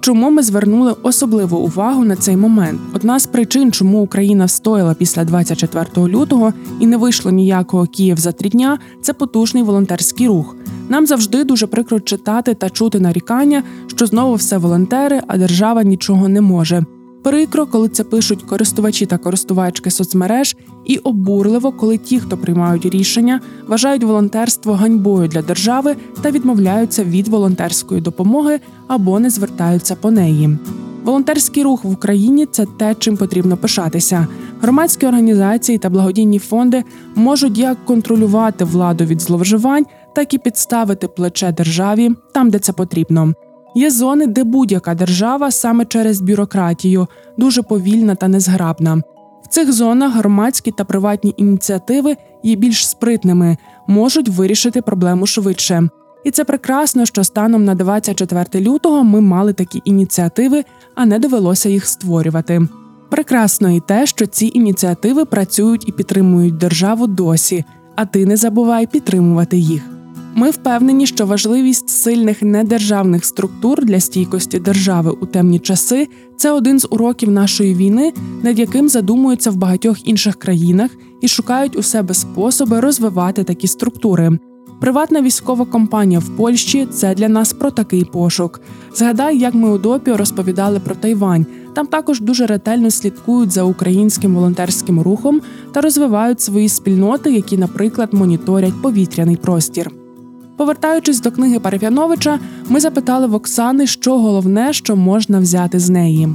Чому 0.00 0.30
ми 0.30 0.42
звернули 0.42 0.94
особливу 1.02 1.58
увагу 1.58 2.04
на 2.04 2.16
цей 2.16 2.36
момент? 2.36 2.80
Одна 2.94 3.18
з 3.18 3.26
причин, 3.26 3.72
чому 3.72 4.02
Україна 4.02 4.44
встояла 4.44 4.94
після 4.94 5.24
24 5.24 5.86
лютого 5.96 6.52
і 6.80 6.86
не 6.86 6.96
вийшло 6.96 7.30
ніякого 7.30 7.86
Київ 7.86 8.16
за 8.16 8.32
три 8.32 8.50
дня, 8.50 8.78
це 9.02 9.12
потужний 9.12 9.62
волонтерський 9.62 10.28
рух. 10.28 10.56
Нам 10.88 11.06
завжди 11.06 11.44
дуже 11.44 11.66
прикро 11.66 12.00
читати 12.00 12.54
та 12.54 12.70
чути 12.70 13.00
нарікання, 13.00 13.62
що 13.86 14.06
знову 14.06 14.34
все 14.34 14.58
волонтери, 14.58 15.22
а 15.26 15.38
держава 15.38 15.82
нічого 15.82 16.28
не 16.28 16.40
може. 16.40 16.84
Прикро, 17.28 17.66
коли 17.66 17.88
це 17.88 18.04
пишуть 18.04 18.42
користувачі 18.42 19.06
та 19.06 19.18
користувачки 19.18 19.90
соцмереж, 19.90 20.56
і 20.84 20.98
обурливо, 20.98 21.72
коли 21.72 21.98
ті, 21.98 22.20
хто 22.20 22.36
приймають 22.36 22.86
рішення, 22.86 23.40
вважають 23.66 24.04
волонтерство 24.04 24.74
ганьбою 24.74 25.28
для 25.28 25.42
держави 25.42 25.96
та 26.22 26.30
відмовляються 26.30 27.04
від 27.04 27.28
волонтерської 27.28 28.00
допомоги 28.00 28.60
або 28.86 29.20
не 29.20 29.30
звертаються 29.30 29.96
по 29.96 30.10
неї. 30.10 30.58
Волонтерський 31.04 31.62
рух 31.62 31.84
в 31.84 31.90
Україні 31.90 32.46
це 32.46 32.66
те, 32.78 32.94
чим 32.98 33.16
потрібно 33.16 33.56
пишатися. 33.56 34.26
Громадські 34.60 35.06
організації 35.06 35.78
та 35.78 35.90
благодійні 35.90 36.38
фонди 36.38 36.84
можуть 37.14 37.58
як 37.58 37.84
контролювати 37.84 38.64
владу 38.64 39.04
від 39.04 39.20
зловживань, 39.20 39.86
так 40.14 40.34
і 40.34 40.38
підставити 40.38 41.08
плече 41.08 41.52
державі 41.52 42.10
там, 42.32 42.50
де 42.50 42.58
це 42.58 42.72
потрібно. 42.72 43.34
Є 43.78 43.90
зони, 43.90 44.26
де 44.26 44.44
будь-яка 44.44 44.94
держава 44.94 45.50
саме 45.50 45.84
через 45.84 46.20
бюрократію 46.20 47.06
дуже 47.36 47.62
повільна 47.62 48.14
та 48.14 48.28
незграбна. 48.28 49.02
В 49.42 49.48
цих 49.48 49.72
зонах 49.72 50.14
громадські 50.14 50.70
та 50.70 50.84
приватні 50.84 51.34
ініціативи 51.36 52.16
є 52.42 52.56
більш 52.56 52.88
спритними, 52.88 53.56
можуть 53.86 54.28
вирішити 54.28 54.82
проблему 54.82 55.26
швидше. 55.26 55.88
І 56.24 56.30
це 56.30 56.44
прекрасно, 56.44 57.06
що 57.06 57.24
станом 57.24 57.64
на 57.64 57.74
24 57.74 58.64
лютого 58.64 59.04
ми 59.04 59.20
мали 59.20 59.52
такі 59.52 59.82
ініціативи, 59.84 60.64
а 60.94 61.06
не 61.06 61.18
довелося 61.18 61.68
їх 61.68 61.86
створювати. 61.86 62.68
Прекрасно 63.10 63.70
і 63.70 63.80
те, 63.80 64.06
що 64.06 64.26
ці 64.26 64.50
ініціативи 64.54 65.24
працюють 65.24 65.88
і 65.88 65.92
підтримують 65.92 66.56
державу 66.56 67.06
досі, 67.06 67.64
а 67.96 68.04
ти 68.04 68.26
не 68.26 68.36
забувай 68.36 68.86
підтримувати 68.86 69.58
їх. 69.58 69.97
Ми 70.34 70.50
впевнені, 70.50 71.06
що 71.06 71.26
важливість 71.26 71.88
сильних 71.88 72.42
недержавних 72.42 73.24
структур 73.24 73.84
для 73.84 74.00
стійкості 74.00 74.58
держави 74.58 75.10
у 75.20 75.26
темні 75.26 75.58
часи 75.58 76.08
це 76.36 76.50
один 76.52 76.78
з 76.78 76.86
уроків 76.90 77.30
нашої 77.30 77.74
війни, 77.74 78.12
над 78.42 78.58
яким 78.58 78.88
задумуються 78.88 79.50
в 79.50 79.56
багатьох 79.56 80.08
інших 80.08 80.36
країнах 80.36 80.90
і 81.20 81.28
шукають 81.28 81.76
у 81.76 81.82
себе 81.82 82.14
способи 82.14 82.80
розвивати 82.80 83.44
такі 83.44 83.66
структури. 83.66 84.38
Приватна 84.80 85.22
військова 85.22 85.64
компанія 85.64 86.18
в 86.18 86.36
Польщі 86.36 86.86
це 86.92 87.14
для 87.14 87.28
нас 87.28 87.52
про 87.52 87.70
такий 87.70 88.04
пошук. 88.04 88.60
Згадай, 88.94 89.38
як 89.38 89.54
ми 89.54 89.70
у 89.70 89.78
допі 89.78 90.12
розповідали 90.12 90.80
про 90.80 90.94
Тайвань. 90.94 91.46
Там 91.74 91.86
також 91.86 92.20
дуже 92.20 92.46
ретельно 92.46 92.90
слідкують 92.90 93.50
за 93.50 93.62
українським 93.62 94.34
волонтерським 94.34 95.00
рухом 95.00 95.40
та 95.72 95.80
розвивають 95.80 96.40
свої 96.40 96.68
спільноти, 96.68 97.32
які, 97.32 97.58
наприклад, 97.58 98.14
моніторять 98.14 98.82
повітряний 98.82 99.36
простір. 99.36 99.97
Повертаючись 100.58 101.20
до 101.20 101.30
книги 101.30 101.60
Парфяновича, 101.60 102.38
ми 102.68 102.80
запитали 102.80 103.26
в 103.26 103.34
Оксани, 103.34 103.86
що 103.86 104.18
головне, 104.18 104.72
що 104.72 104.96
можна 104.96 105.38
взяти 105.40 105.78
з 105.78 105.90
неї. 105.90 106.28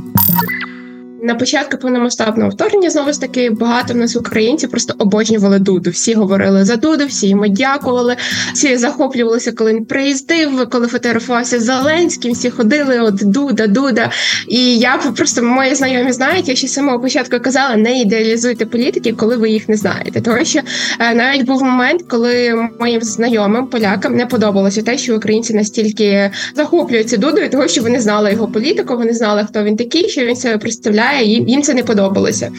На 1.25 1.35
початку 1.35 1.77
повномасштабного 1.77 2.49
вторгнення 2.49 2.89
знову 2.89 3.13
ж 3.13 3.21
таки 3.21 3.49
багато 3.49 3.93
в 3.93 3.97
нас 3.97 4.15
українців 4.15 4.69
просто 4.69 4.93
обожнювали 4.97 5.59
Дуду. 5.59 5.89
Всі 5.89 6.13
говорили 6.13 6.65
за 6.65 6.75
Дуду, 6.75 7.05
всі 7.05 7.27
йому 7.27 7.47
дякували, 7.47 8.15
всі 8.53 8.77
захоплювалися, 8.77 9.51
коли 9.51 9.73
він 9.73 9.85
приїздив, 9.85 10.69
коли 10.69 10.87
фотографувався 10.87 11.59
Зеленським, 11.59 12.33
всі 12.33 12.49
ходили 12.49 12.99
от 12.99 13.15
Дуда, 13.15 13.67
Дуда. 13.67 14.11
І 14.47 14.77
я 14.77 14.97
просто 14.97 15.43
мої 15.43 15.75
знайомі 15.75 16.11
знають, 16.11 16.49
я 16.49 16.55
ще 16.55 16.67
з 16.67 16.73
самого 16.73 16.99
початку 16.99 17.39
казала, 17.39 17.75
не 17.75 17.99
ідеалізуйте 17.99 18.65
політики, 18.65 19.13
коли 19.13 19.37
ви 19.37 19.49
їх 19.49 19.69
не 19.69 19.77
знаєте. 19.77 20.21
Тому 20.21 20.45
що 20.45 20.59
е, 20.99 21.15
навіть 21.15 21.45
був 21.45 21.63
момент, 21.63 22.01
коли 22.09 22.55
моїм 22.79 23.01
знайомим 23.01 23.67
полякам 23.67 24.15
не 24.15 24.25
подобалося 24.25 24.81
те, 24.81 24.97
що 24.97 25.15
українці 25.15 25.53
настільки 25.53 26.31
захоплюються 26.55 27.17
Дудою, 27.17 27.49
того 27.49 27.67
що 27.67 27.81
вони 27.81 27.99
знали 27.99 28.31
його 28.31 28.47
політику, 28.47 28.97
вони 28.97 29.13
знали, 29.13 29.45
хто 29.49 29.63
він 29.63 29.75
такий, 29.75 30.09
що 30.09 30.25
він 30.25 30.35
себе 30.35 30.57
представляє 30.57 31.12
їм, 31.21 31.63
це 31.63 31.73
не 31.73 31.83
подобалося. 31.83 32.51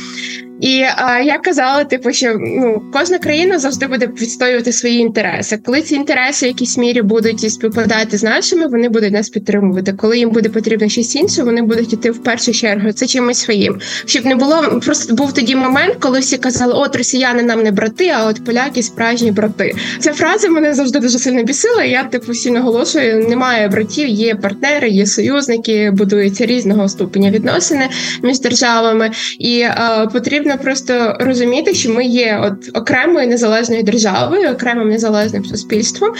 І 0.60 0.84
а, 0.96 1.20
я 1.20 1.38
казала, 1.38 1.84
типу, 1.84 2.12
що 2.12 2.36
ну 2.38 2.82
кожна 2.92 3.18
країна 3.18 3.58
завжди 3.58 3.86
буде 3.86 4.06
відстоювати 4.06 4.72
свої 4.72 4.98
інтереси. 4.98 5.58
Коли 5.64 5.82
ці 5.82 5.94
інтереси 5.94 6.46
в 6.46 6.48
якійсь 6.48 6.78
мірі 6.78 7.02
будуть 7.02 7.52
співпадати 7.52 8.18
з 8.18 8.22
нашими, 8.22 8.66
вони 8.66 8.88
будуть 8.88 9.12
нас 9.12 9.28
підтримувати. 9.28 9.92
Коли 9.92 10.18
їм 10.18 10.30
буде 10.30 10.48
потрібно 10.48 10.88
щось 10.88 11.16
інше, 11.16 11.42
вони 11.42 11.62
будуть 11.62 11.92
йти 11.92 12.10
в 12.10 12.22
першу 12.22 12.52
чергу. 12.52 12.92
Це 12.92 13.06
чимось 13.06 13.38
своїм. 13.38 13.80
Щоб 14.06 14.26
не 14.26 14.34
було 14.34 14.80
просто 14.84 15.14
був 15.14 15.32
тоді 15.32 15.56
момент, 15.56 15.96
коли 16.00 16.20
всі 16.20 16.36
казали, 16.36 16.72
от 16.76 16.96
росіяни 16.96 17.42
нам 17.42 17.62
не 17.62 17.70
брати, 17.70 18.08
а 18.08 18.26
от 18.26 18.44
поляки 18.44 18.82
справжні 18.82 19.32
брати. 19.32 19.74
Ця 19.98 20.12
фраза 20.12 20.48
мене 20.48 20.74
завжди 20.74 20.98
дуже 20.98 21.18
сильно 21.18 21.42
бісила. 21.42 21.84
Я 21.84 22.04
типу 22.04 22.32
всі 22.32 22.50
наголошую: 22.50 23.28
немає 23.28 23.68
братів, 23.68 24.08
є 24.08 24.34
партнери, 24.34 24.88
є 24.88 25.06
союзники, 25.06 25.90
будуються 25.90 26.46
різного 26.46 26.88
ступеня 26.88 27.30
відносини 27.30 27.88
між 28.22 28.40
державами, 28.40 29.10
і 29.38 29.60
е, 29.60 30.08
потрібно 30.12 30.43
потрібно 30.44 30.64
просто 30.64 31.16
розуміти, 31.20 31.74
що 31.74 31.92
ми 31.92 32.04
є 32.04 32.40
от 32.44 32.78
окремою 32.78 33.28
незалежною 33.28 33.82
державою, 33.82 34.50
окремим 34.50 34.88
незалежним 34.88 35.44
суспільством, 35.44 36.10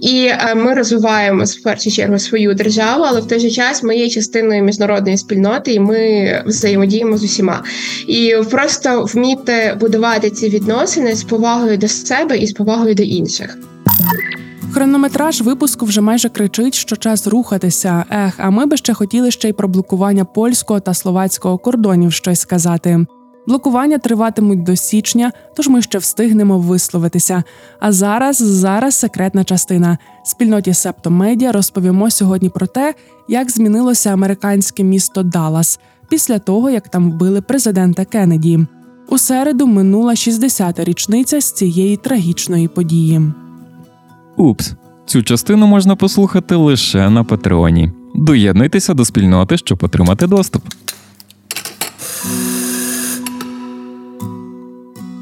і 0.00 0.26
е, 0.26 0.54
ми 0.54 0.74
розвиваємо 0.74 1.44
в 1.44 1.62
першу 1.62 1.90
чергу 1.90 2.18
свою 2.18 2.54
державу, 2.54 3.04
але 3.06 3.20
в 3.20 3.26
той 3.26 3.40
же 3.40 3.50
час 3.50 3.82
ми 3.82 3.96
є 3.96 4.08
частиною 4.08 4.62
міжнародної 4.62 5.18
спільноти, 5.18 5.72
і 5.72 5.80
ми 5.80 6.42
взаємодіємо 6.46 7.18
з 7.18 7.24
усіма. 7.24 7.62
І 8.08 8.34
просто 8.50 9.04
вміти 9.04 9.76
будувати 9.80 10.30
ці 10.30 10.48
відносини 10.48 11.14
з 11.14 11.24
повагою 11.24 11.78
до 11.78 11.88
себе 11.88 12.36
і 12.36 12.46
з 12.46 12.52
повагою 12.52 12.94
до 12.94 13.02
інших. 13.02 13.58
Хронометраж 14.72 15.40
випуску 15.40 15.86
вже 15.86 16.00
майже 16.00 16.28
кричить, 16.28 16.74
що 16.74 16.96
час 16.96 17.26
рухатися. 17.26 18.04
Ех, 18.10 18.34
а 18.38 18.50
ми 18.50 18.66
би 18.66 18.76
ще 18.76 18.94
хотіли 18.94 19.30
ще 19.30 19.48
й 19.48 19.52
про 19.52 19.68
блокування 19.68 20.24
польського 20.24 20.80
та 20.80 20.94
словацького 20.94 21.58
кордонів 21.58 22.12
щось 22.12 22.40
сказати. 22.40 23.06
Блокування 23.46 23.98
триватимуть 23.98 24.62
до 24.62 24.76
січня, 24.76 25.32
тож 25.56 25.68
ми 25.68 25.82
ще 25.82 25.98
встигнемо 25.98 26.58
висловитися. 26.58 27.42
А 27.80 27.92
зараз, 27.92 28.36
зараз 28.36 28.94
секретна 28.94 29.44
частина. 29.44 29.98
Спільноті 30.24 30.74
Септомедіа 30.74 31.52
розповімо 31.52 32.10
сьогодні 32.10 32.48
про 32.48 32.66
те, 32.66 32.94
як 33.28 33.50
змінилося 33.50 34.10
американське 34.10 34.82
місто 34.82 35.22
Даллас 35.22 35.80
після 36.08 36.38
того, 36.38 36.70
як 36.70 36.88
там 36.88 37.10
вбили 37.10 37.40
президента 37.40 38.04
Кеннеді. 38.04 38.66
У 39.08 39.18
середу 39.18 39.66
минула 39.66 40.12
60-та 40.12 40.84
річниця 40.84 41.40
з 41.40 41.52
цієї 41.52 41.96
трагічної 41.96 42.68
події. 42.68 43.20
Упс, 44.36 44.74
цю 45.06 45.22
частину 45.22 45.66
можна 45.66 45.96
послухати 45.96 46.54
лише 46.54 47.10
на 47.10 47.24
Патреоні. 47.24 47.92
Доєднуйтеся 48.14 48.94
до 48.94 49.04
спільноти, 49.04 49.56
щоб 49.56 49.78
отримати 49.84 50.26
доступ. 50.26 50.62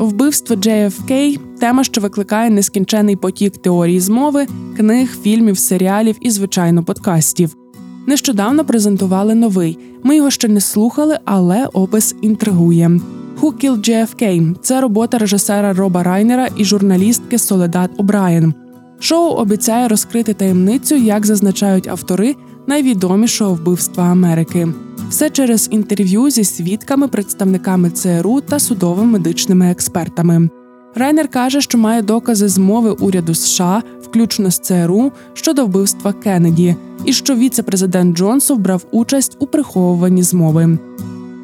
Вбивство 0.02 0.56
JFK– 0.56 1.38
тема, 1.60 1.84
що 1.84 2.00
викликає 2.00 2.50
нескінчений 2.50 3.16
потік 3.16 3.58
теорії 3.58 4.00
змови, 4.00 4.46
книг, 4.76 5.16
фільмів, 5.22 5.58
серіалів 5.58 6.16
і, 6.20 6.30
звичайно, 6.30 6.84
подкастів. 6.84 7.56
Нещодавно 8.06 8.64
презентували 8.64 9.34
новий. 9.34 9.78
Ми 10.02 10.16
його 10.16 10.30
ще 10.30 10.48
не 10.48 10.60
слухали, 10.60 11.18
але 11.24 11.66
опис 11.66 12.14
інтригує. 12.22 13.00
«Who 13.40 13.64
Killed 13.64 13.88
JFK»– 13.88 14.54
це 14.62 14.80
робота 14.80 15.18
режисера 15.18 15.72
Роба 15.72 16.02
Райнера 16.02 16.48
і 16.56 16.64
журналістки 16.64 17.38
Соледат 17.38 17.90
О'Брайен. 17.96 18.54
Шоу 19.00 19.30
обіцяє 19.30 19.88
розкрити 19.88 20.34
таємницю, 20.34 20.94
як 20.94 21.26
зазначають 21.26 21.88
автори 21.88 22.34
найвідомішого 22.66 23.54
вбивства 23.54 24.04
Америки. 24.04 24.68
Все 25.08 25.30
через 25.30 25.68
інтерв'ю 25.70 26.30
зі 26.30 26.44
свідками, 26.44 27.08
представниками 27.08 27.90
ЦРУ 27.90 28.40
та 28.40 28.58
судовими 28.58 29.12
медичними 29.12 29.70
експертами. 29.70 30.48
Райнер 30.94 31.28
каже, 31.28 31.60
що 31.60 31.78
має 31.78 32.02
докази 32.02 32.48
змови 32.48 32.90
уряду 32.90 33.34
США, 33.34 33.82
включно 34.02 34.50
з 34.50 34.58
ЦРУ, 34.58 35.12
щодо 35.34 35.66
вбивства 35.66 36.12
Кеннеді, 36.12 36.76
і 37.04 37.12
що 37.12 37.34
віце-президент 37.34 38.16
Джонсов 38.16 38.58
брав 38.58 38.84
участь 38.90 39.36
у 39.38 39.46
приховуванні 39.46 40.22
змови. 40.22 40.78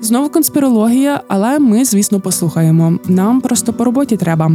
Знову 0.01 0.29
конспірологія, 0.29 1.23
але 1.29 1.59
ми, 1.59 1.85
звісно, 1.85 2.21
послухаємо. 2.21 2.99
Нам 3.09 3.41
просто 3.41 3.73
по 3.73 3.85
роботі 3.85 4.17
треба. 4.17 4.53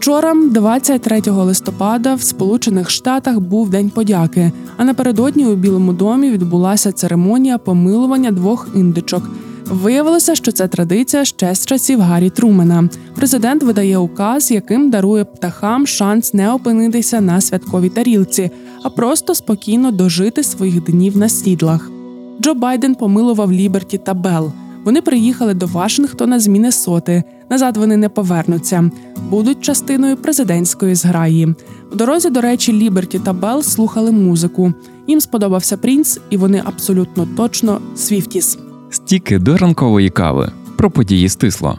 Вчора, 0.00 0.34
23 0.34 1.20
листопада, 1.26 2.14
в 2.14 2.22
Сполучених 2.22 2.90
Штатах 2.90 3.40
був 3.40 3.70
День 3.70 3.90
подяки. 3.90 4.52
А 4.76 4.84
напередодні 4.84 5.46
у 5.46 5.56
Білому 5.56 5.92
домі 5.92 6.30
відбулася 6.30 6.92
церемонія 6.92 7.58
помилування 7.58 8.30
двох 8.30 8.68
індичок. 8.74 9.30
Виявилося, 9.66 10.34
що 10.34 10.52
це 10.52 10.68
традиція 10.68 11.24
ще 11.24 11.54
з 11.54 11.66
часів 11.66 12.00
Гаррі 12.00 12.30
Трумена. 12.30 12.88
Президент 13.14 13.62
видає 13.62 13.98
указ, 13.98 14.50
яким 14.50 14.90
дарує 14.90 15.24
птахам 15.24 15.86
шанс 15.86 16.34
не 16.34 16.52
опинитися 16.52 17.20
на 17.20 17.40
святковій 17.40 17.88
тарілці, 17.88 18.50
а 18.82 18.90
просто 18.90 19.34
спокійно 19.34 19.90
дожити 19.90 20.42
своїх 20.42 20.82
днів 20.82 21.16
на 21.16 21.28
сідлах. 21.28 21.90
Джо 22.40 22.54
Байден 22.54 22.94
помилував 22.94 23.52
Ліберті 23.52 23.98
та 23.98 24.14
Белл. 24.14 24.52
Вони 24.84 25.02
приїхали 25.02 25.54
до 25.54 25.66
Вашингтона 25.66 26.40
з 26.40 26.48
Міннесоти. 26.48 27.24
Назад 27.50 27.76
вони 27.76 27.96
не 27.96 28.08
повернуться, 28.08 28.90
будуть 29.30 29.60
частиною 29.60 30.16
президентської 30.16 30.94
зграї. 30.94 31.54
В 31.92 31.96
дорозі, 31.96 32.30
до 32.30 32.40
речі, 32.40 32.72
Ліберті 32.72 33.18
та 33.18 33.32
Белл 33.32 33.62
слухали 33.62 34.10
музику. 34.10 34.72
Їм 35.06 35.20
сподобався 35.20 35.76
Прінс, 35.76 36.20
і 36.30 36.36
вони 36.36 36.62
абсолютно 36.64 37.28
точно 37.36 37.80
свіфтіс. 37.96 38.58
Стіки 38.90 39.38
до 39.38 39.56
ранкової 39.56 40.10
кави 40.10 40.52
про 40.76 40.90
події 40.90 41.28
стисло. 41.28 41.78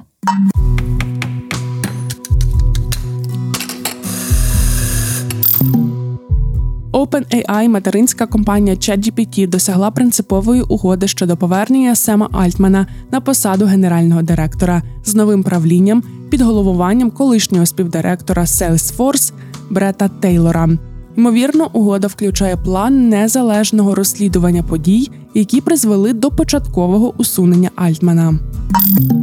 OpenAI, 7.02 7.68
материнська 7.68 8.28
компанія 8.28 8.76
ChatGPT, 8.76 9.50
досягла 9.50 9.92
принципової 9.92 10.62
угоди 10.62 11.08
щодо 11.08 11.38
повернення 11.38 11.96
Сема 11.96 12.30
Альтмана 12.32 12.88
на 13.12 13.22
посаду 13.22 13.66
генерального 13.66 14.22
директора 14.22 14.82
з 15.06 15.16
новим 15.16 15.44
правлінням 15.44 16.04
під 16.30 16.42
головуванням 16.42 17.12
колишнього 17.12 17.66
співдиректора 17.66 18.44
Salesforce 18.44 19.34
Брета 19.70 20.08
Тейлора. 20.08 20.70
Ймовірно, 21.18 21.70
угода 21.74 22.08
включає 22.08 22.58
план 22.58 23.10
незалежного 23.10 23.96
розслідування 23.96 24.64
подій, 24.64 25.10
які 25.34 25.62
призвели 25.62 26.14
до 26.14 26.32
початкового 26.32 27.14
усунення 27.18 27.70
Альтмана. 27.76 28.40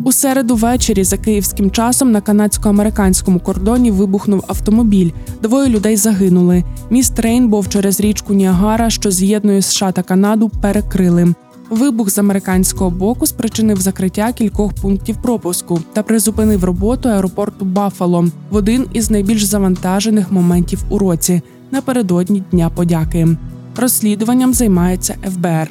У 0.05 0.13
середу 0.13 0.57
ввечері 0.57 1.05
за 1.05 1.17
київським 1.17 1.71
часом 1.71 2.13
на 2.13 2.21
канадсько-американському 2.21 3.41
кордоні 3.41 3.91
вибухнув 3.91 4.45
автомобіль. 4.49 5.11
Двоє 5.43 5.69
людей 5.69 5.97
загинули. 5.97 6.65
Міст 6.91 7.19
Рейнбов 7.19 7.69
через 7.69 8.01
річку 8.01 8.35
Ніагара, 8.35 8.91
що 8.91 9.11
з'єднує 9.11 9.63
США 9.63 9.93
та 9.93 10.03
Канаду, 10.03 10.49
перекрили. 10.49 11.35
Вибух 11.71 12.11
з 12.11 12.19
американського 12.19 12.91
боку 12.91 13.27
спричинив 13.27 13.81
закриття 13.81 14.33
кількох 14.33 14.73
пунктів 14.73 15.17
пропуску 15.23 15.81
та 15.93 16.03
призупинив 16.03 16.65
роботу 16.65 17.09
аеропорту 17.09 17.65
Баффало 17.65 18.29
в 18.51 18.57
один 18.57 18.87
із 18.93 19.11
найбільш 19.11 19.45
завантажених 19.45 20.33
моментів 20.33 20.85
у 20.89 20.99
році 20.99 21.43
напередодні 21.71 22.43
Дня 22.51 22.71
подяки. 22.71 23.29
Розслідуванням 23.77 24.55
займається 24.55 25.15
ФБР. 25.35 25.71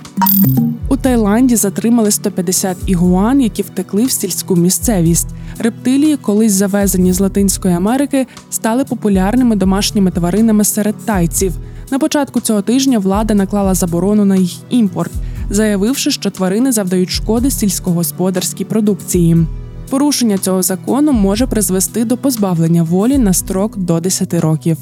У 0.90 0.98
Таїланді 0.98 1.56
затримали 1.56 2.12
150 2.12 2.78
ігуан, 2.86 3.42
які 3.42 3.62
втекли 3.62 4.06
в 4.06 4.12
сільську 4.12 4.56
місцевість. 4.56 5.28
Рептилії, 5.60 6.18
колись 6.18 6.52
завезені 6.52 7.14
з 7.14 7.20
Латинської 7.20 7.74
Америки, 7.74 8.28
стали 8.50 8.86
популярними 8.86 9.56
домашніми 9.56 10.12
тваринами 10.12 10.64
серед 10.64 10.96
тайців. 11.06 11.54
На 11.92 12.00
початку 12.00 12.40
цього 12.40 12.62
тижня 12.62 13.00
влада 13.00 13.34
наклала 13.34 13.74
заборону 13.74 14.26
на 14.26 14.36
їх 14.36 14.52
імпорт, 14.70 15.12
заявивши, 15.50 16.12
що 16.12 16.32
тварини 16.32 16.72
завдають 16.72 17.10
шкоди 17.10 17.52
сільськогосподарській 17.52 18.66
продукції. 18.66 19.38
Порушення 19.90 20.38
цього 20.38 20.62
закону 20.62 21.12
може 21.12 21.48
призвести 21.48 22.06
до 22.06 22.18
позбавлення 22.18 22.84
волі 22.84 23.18
на 23.18 23.34
строк 23.34 23.78
до 23.78 24.00
10 24.00 24.34
років. 24.34 24.78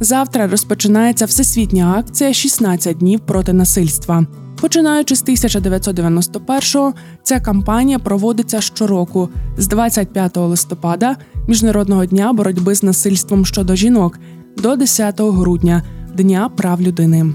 Завтра 0.00 0.46
розпочинається 0.46 1.24
всесвітня 1.24 1.94
акція 1.98 2.30
«16 2.30 2.94
днів 2.94 3.20
проти 3.20 3.52
насильства. 3.52 4.26
Починаючи 4.60 5.16
з 5.16 5.24
1991-го, 5.24 6.92
ця 7.22 7.40
кампанія 7.40 7.98
проводиться 7.98 8.60
щороку 8.60 9.28
з 9.58 9.66
25 9.66 10.36
листопада, 10.36 11.16
міжнародного 11.48 12.06
дня 12.06 12.32
боротьби 12.32 12.74
з 12.74 12.82
насильством 12.82 13.46
щодо 13.46 13.74
жінок, 13.74 14.18
до 14.56 14.76
10 14.76 15.20
грудня 15.20 15.82
Дня 16.14 16.50
прав 16.56 16.80
людини. 16.80 17.32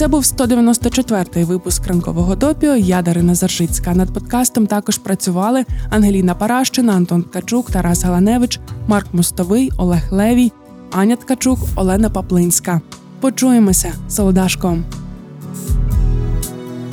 Це 0.00 0.08
був 0.08 0.22
194-й 0.22 1.44
випуск 1.44 1.86
ранкового 1.86 2.36
допіо. 2.36 2.76
Я 2.76 3.02
Дарина 3.02 3.34
Заржицька. 3.34 3.94
Над 3.94 4.14
подкастом 4.14 4.66
також 4.66 4.98
працювали 4.98 5.64
Ангеліна 5.90 6.34
Паращина, 6.34 6.92
Антон 6.92 7.22
Ткачук, 7.22 7.70
Тарас 7.70 8.04
Галаневич, 8.04 8.60
Марк 8.86 9.06
Мостовий, 9.12 9.72
Олег 9.78 10.02
Левій, 10.10 10.52
Аня 10.92 11.16
Ткачук, 11.16 11.58
Олена 11.76 12.10
Паплинська. 12.10 12.80
Почуємося, 13.20 13.92
солодашко. 14.08 14.78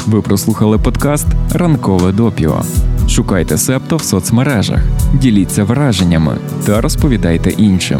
Ви 0.07 0.21
прослухали 0.21 0.77
подкаст 0.77 1.27
Ранкове 1.51 2.11
допіо. 2.11 2.61
Шукайте 3.09 3.57
септо 3.57 3.97
в 3.97 4.03
соцмережах, 4.03 4.79
діліться 5.13 5.63
враженнями 5.63 6.37
та 6.65 6.81
розповідайте 6.81 7.49
іншим. 7.49 7.99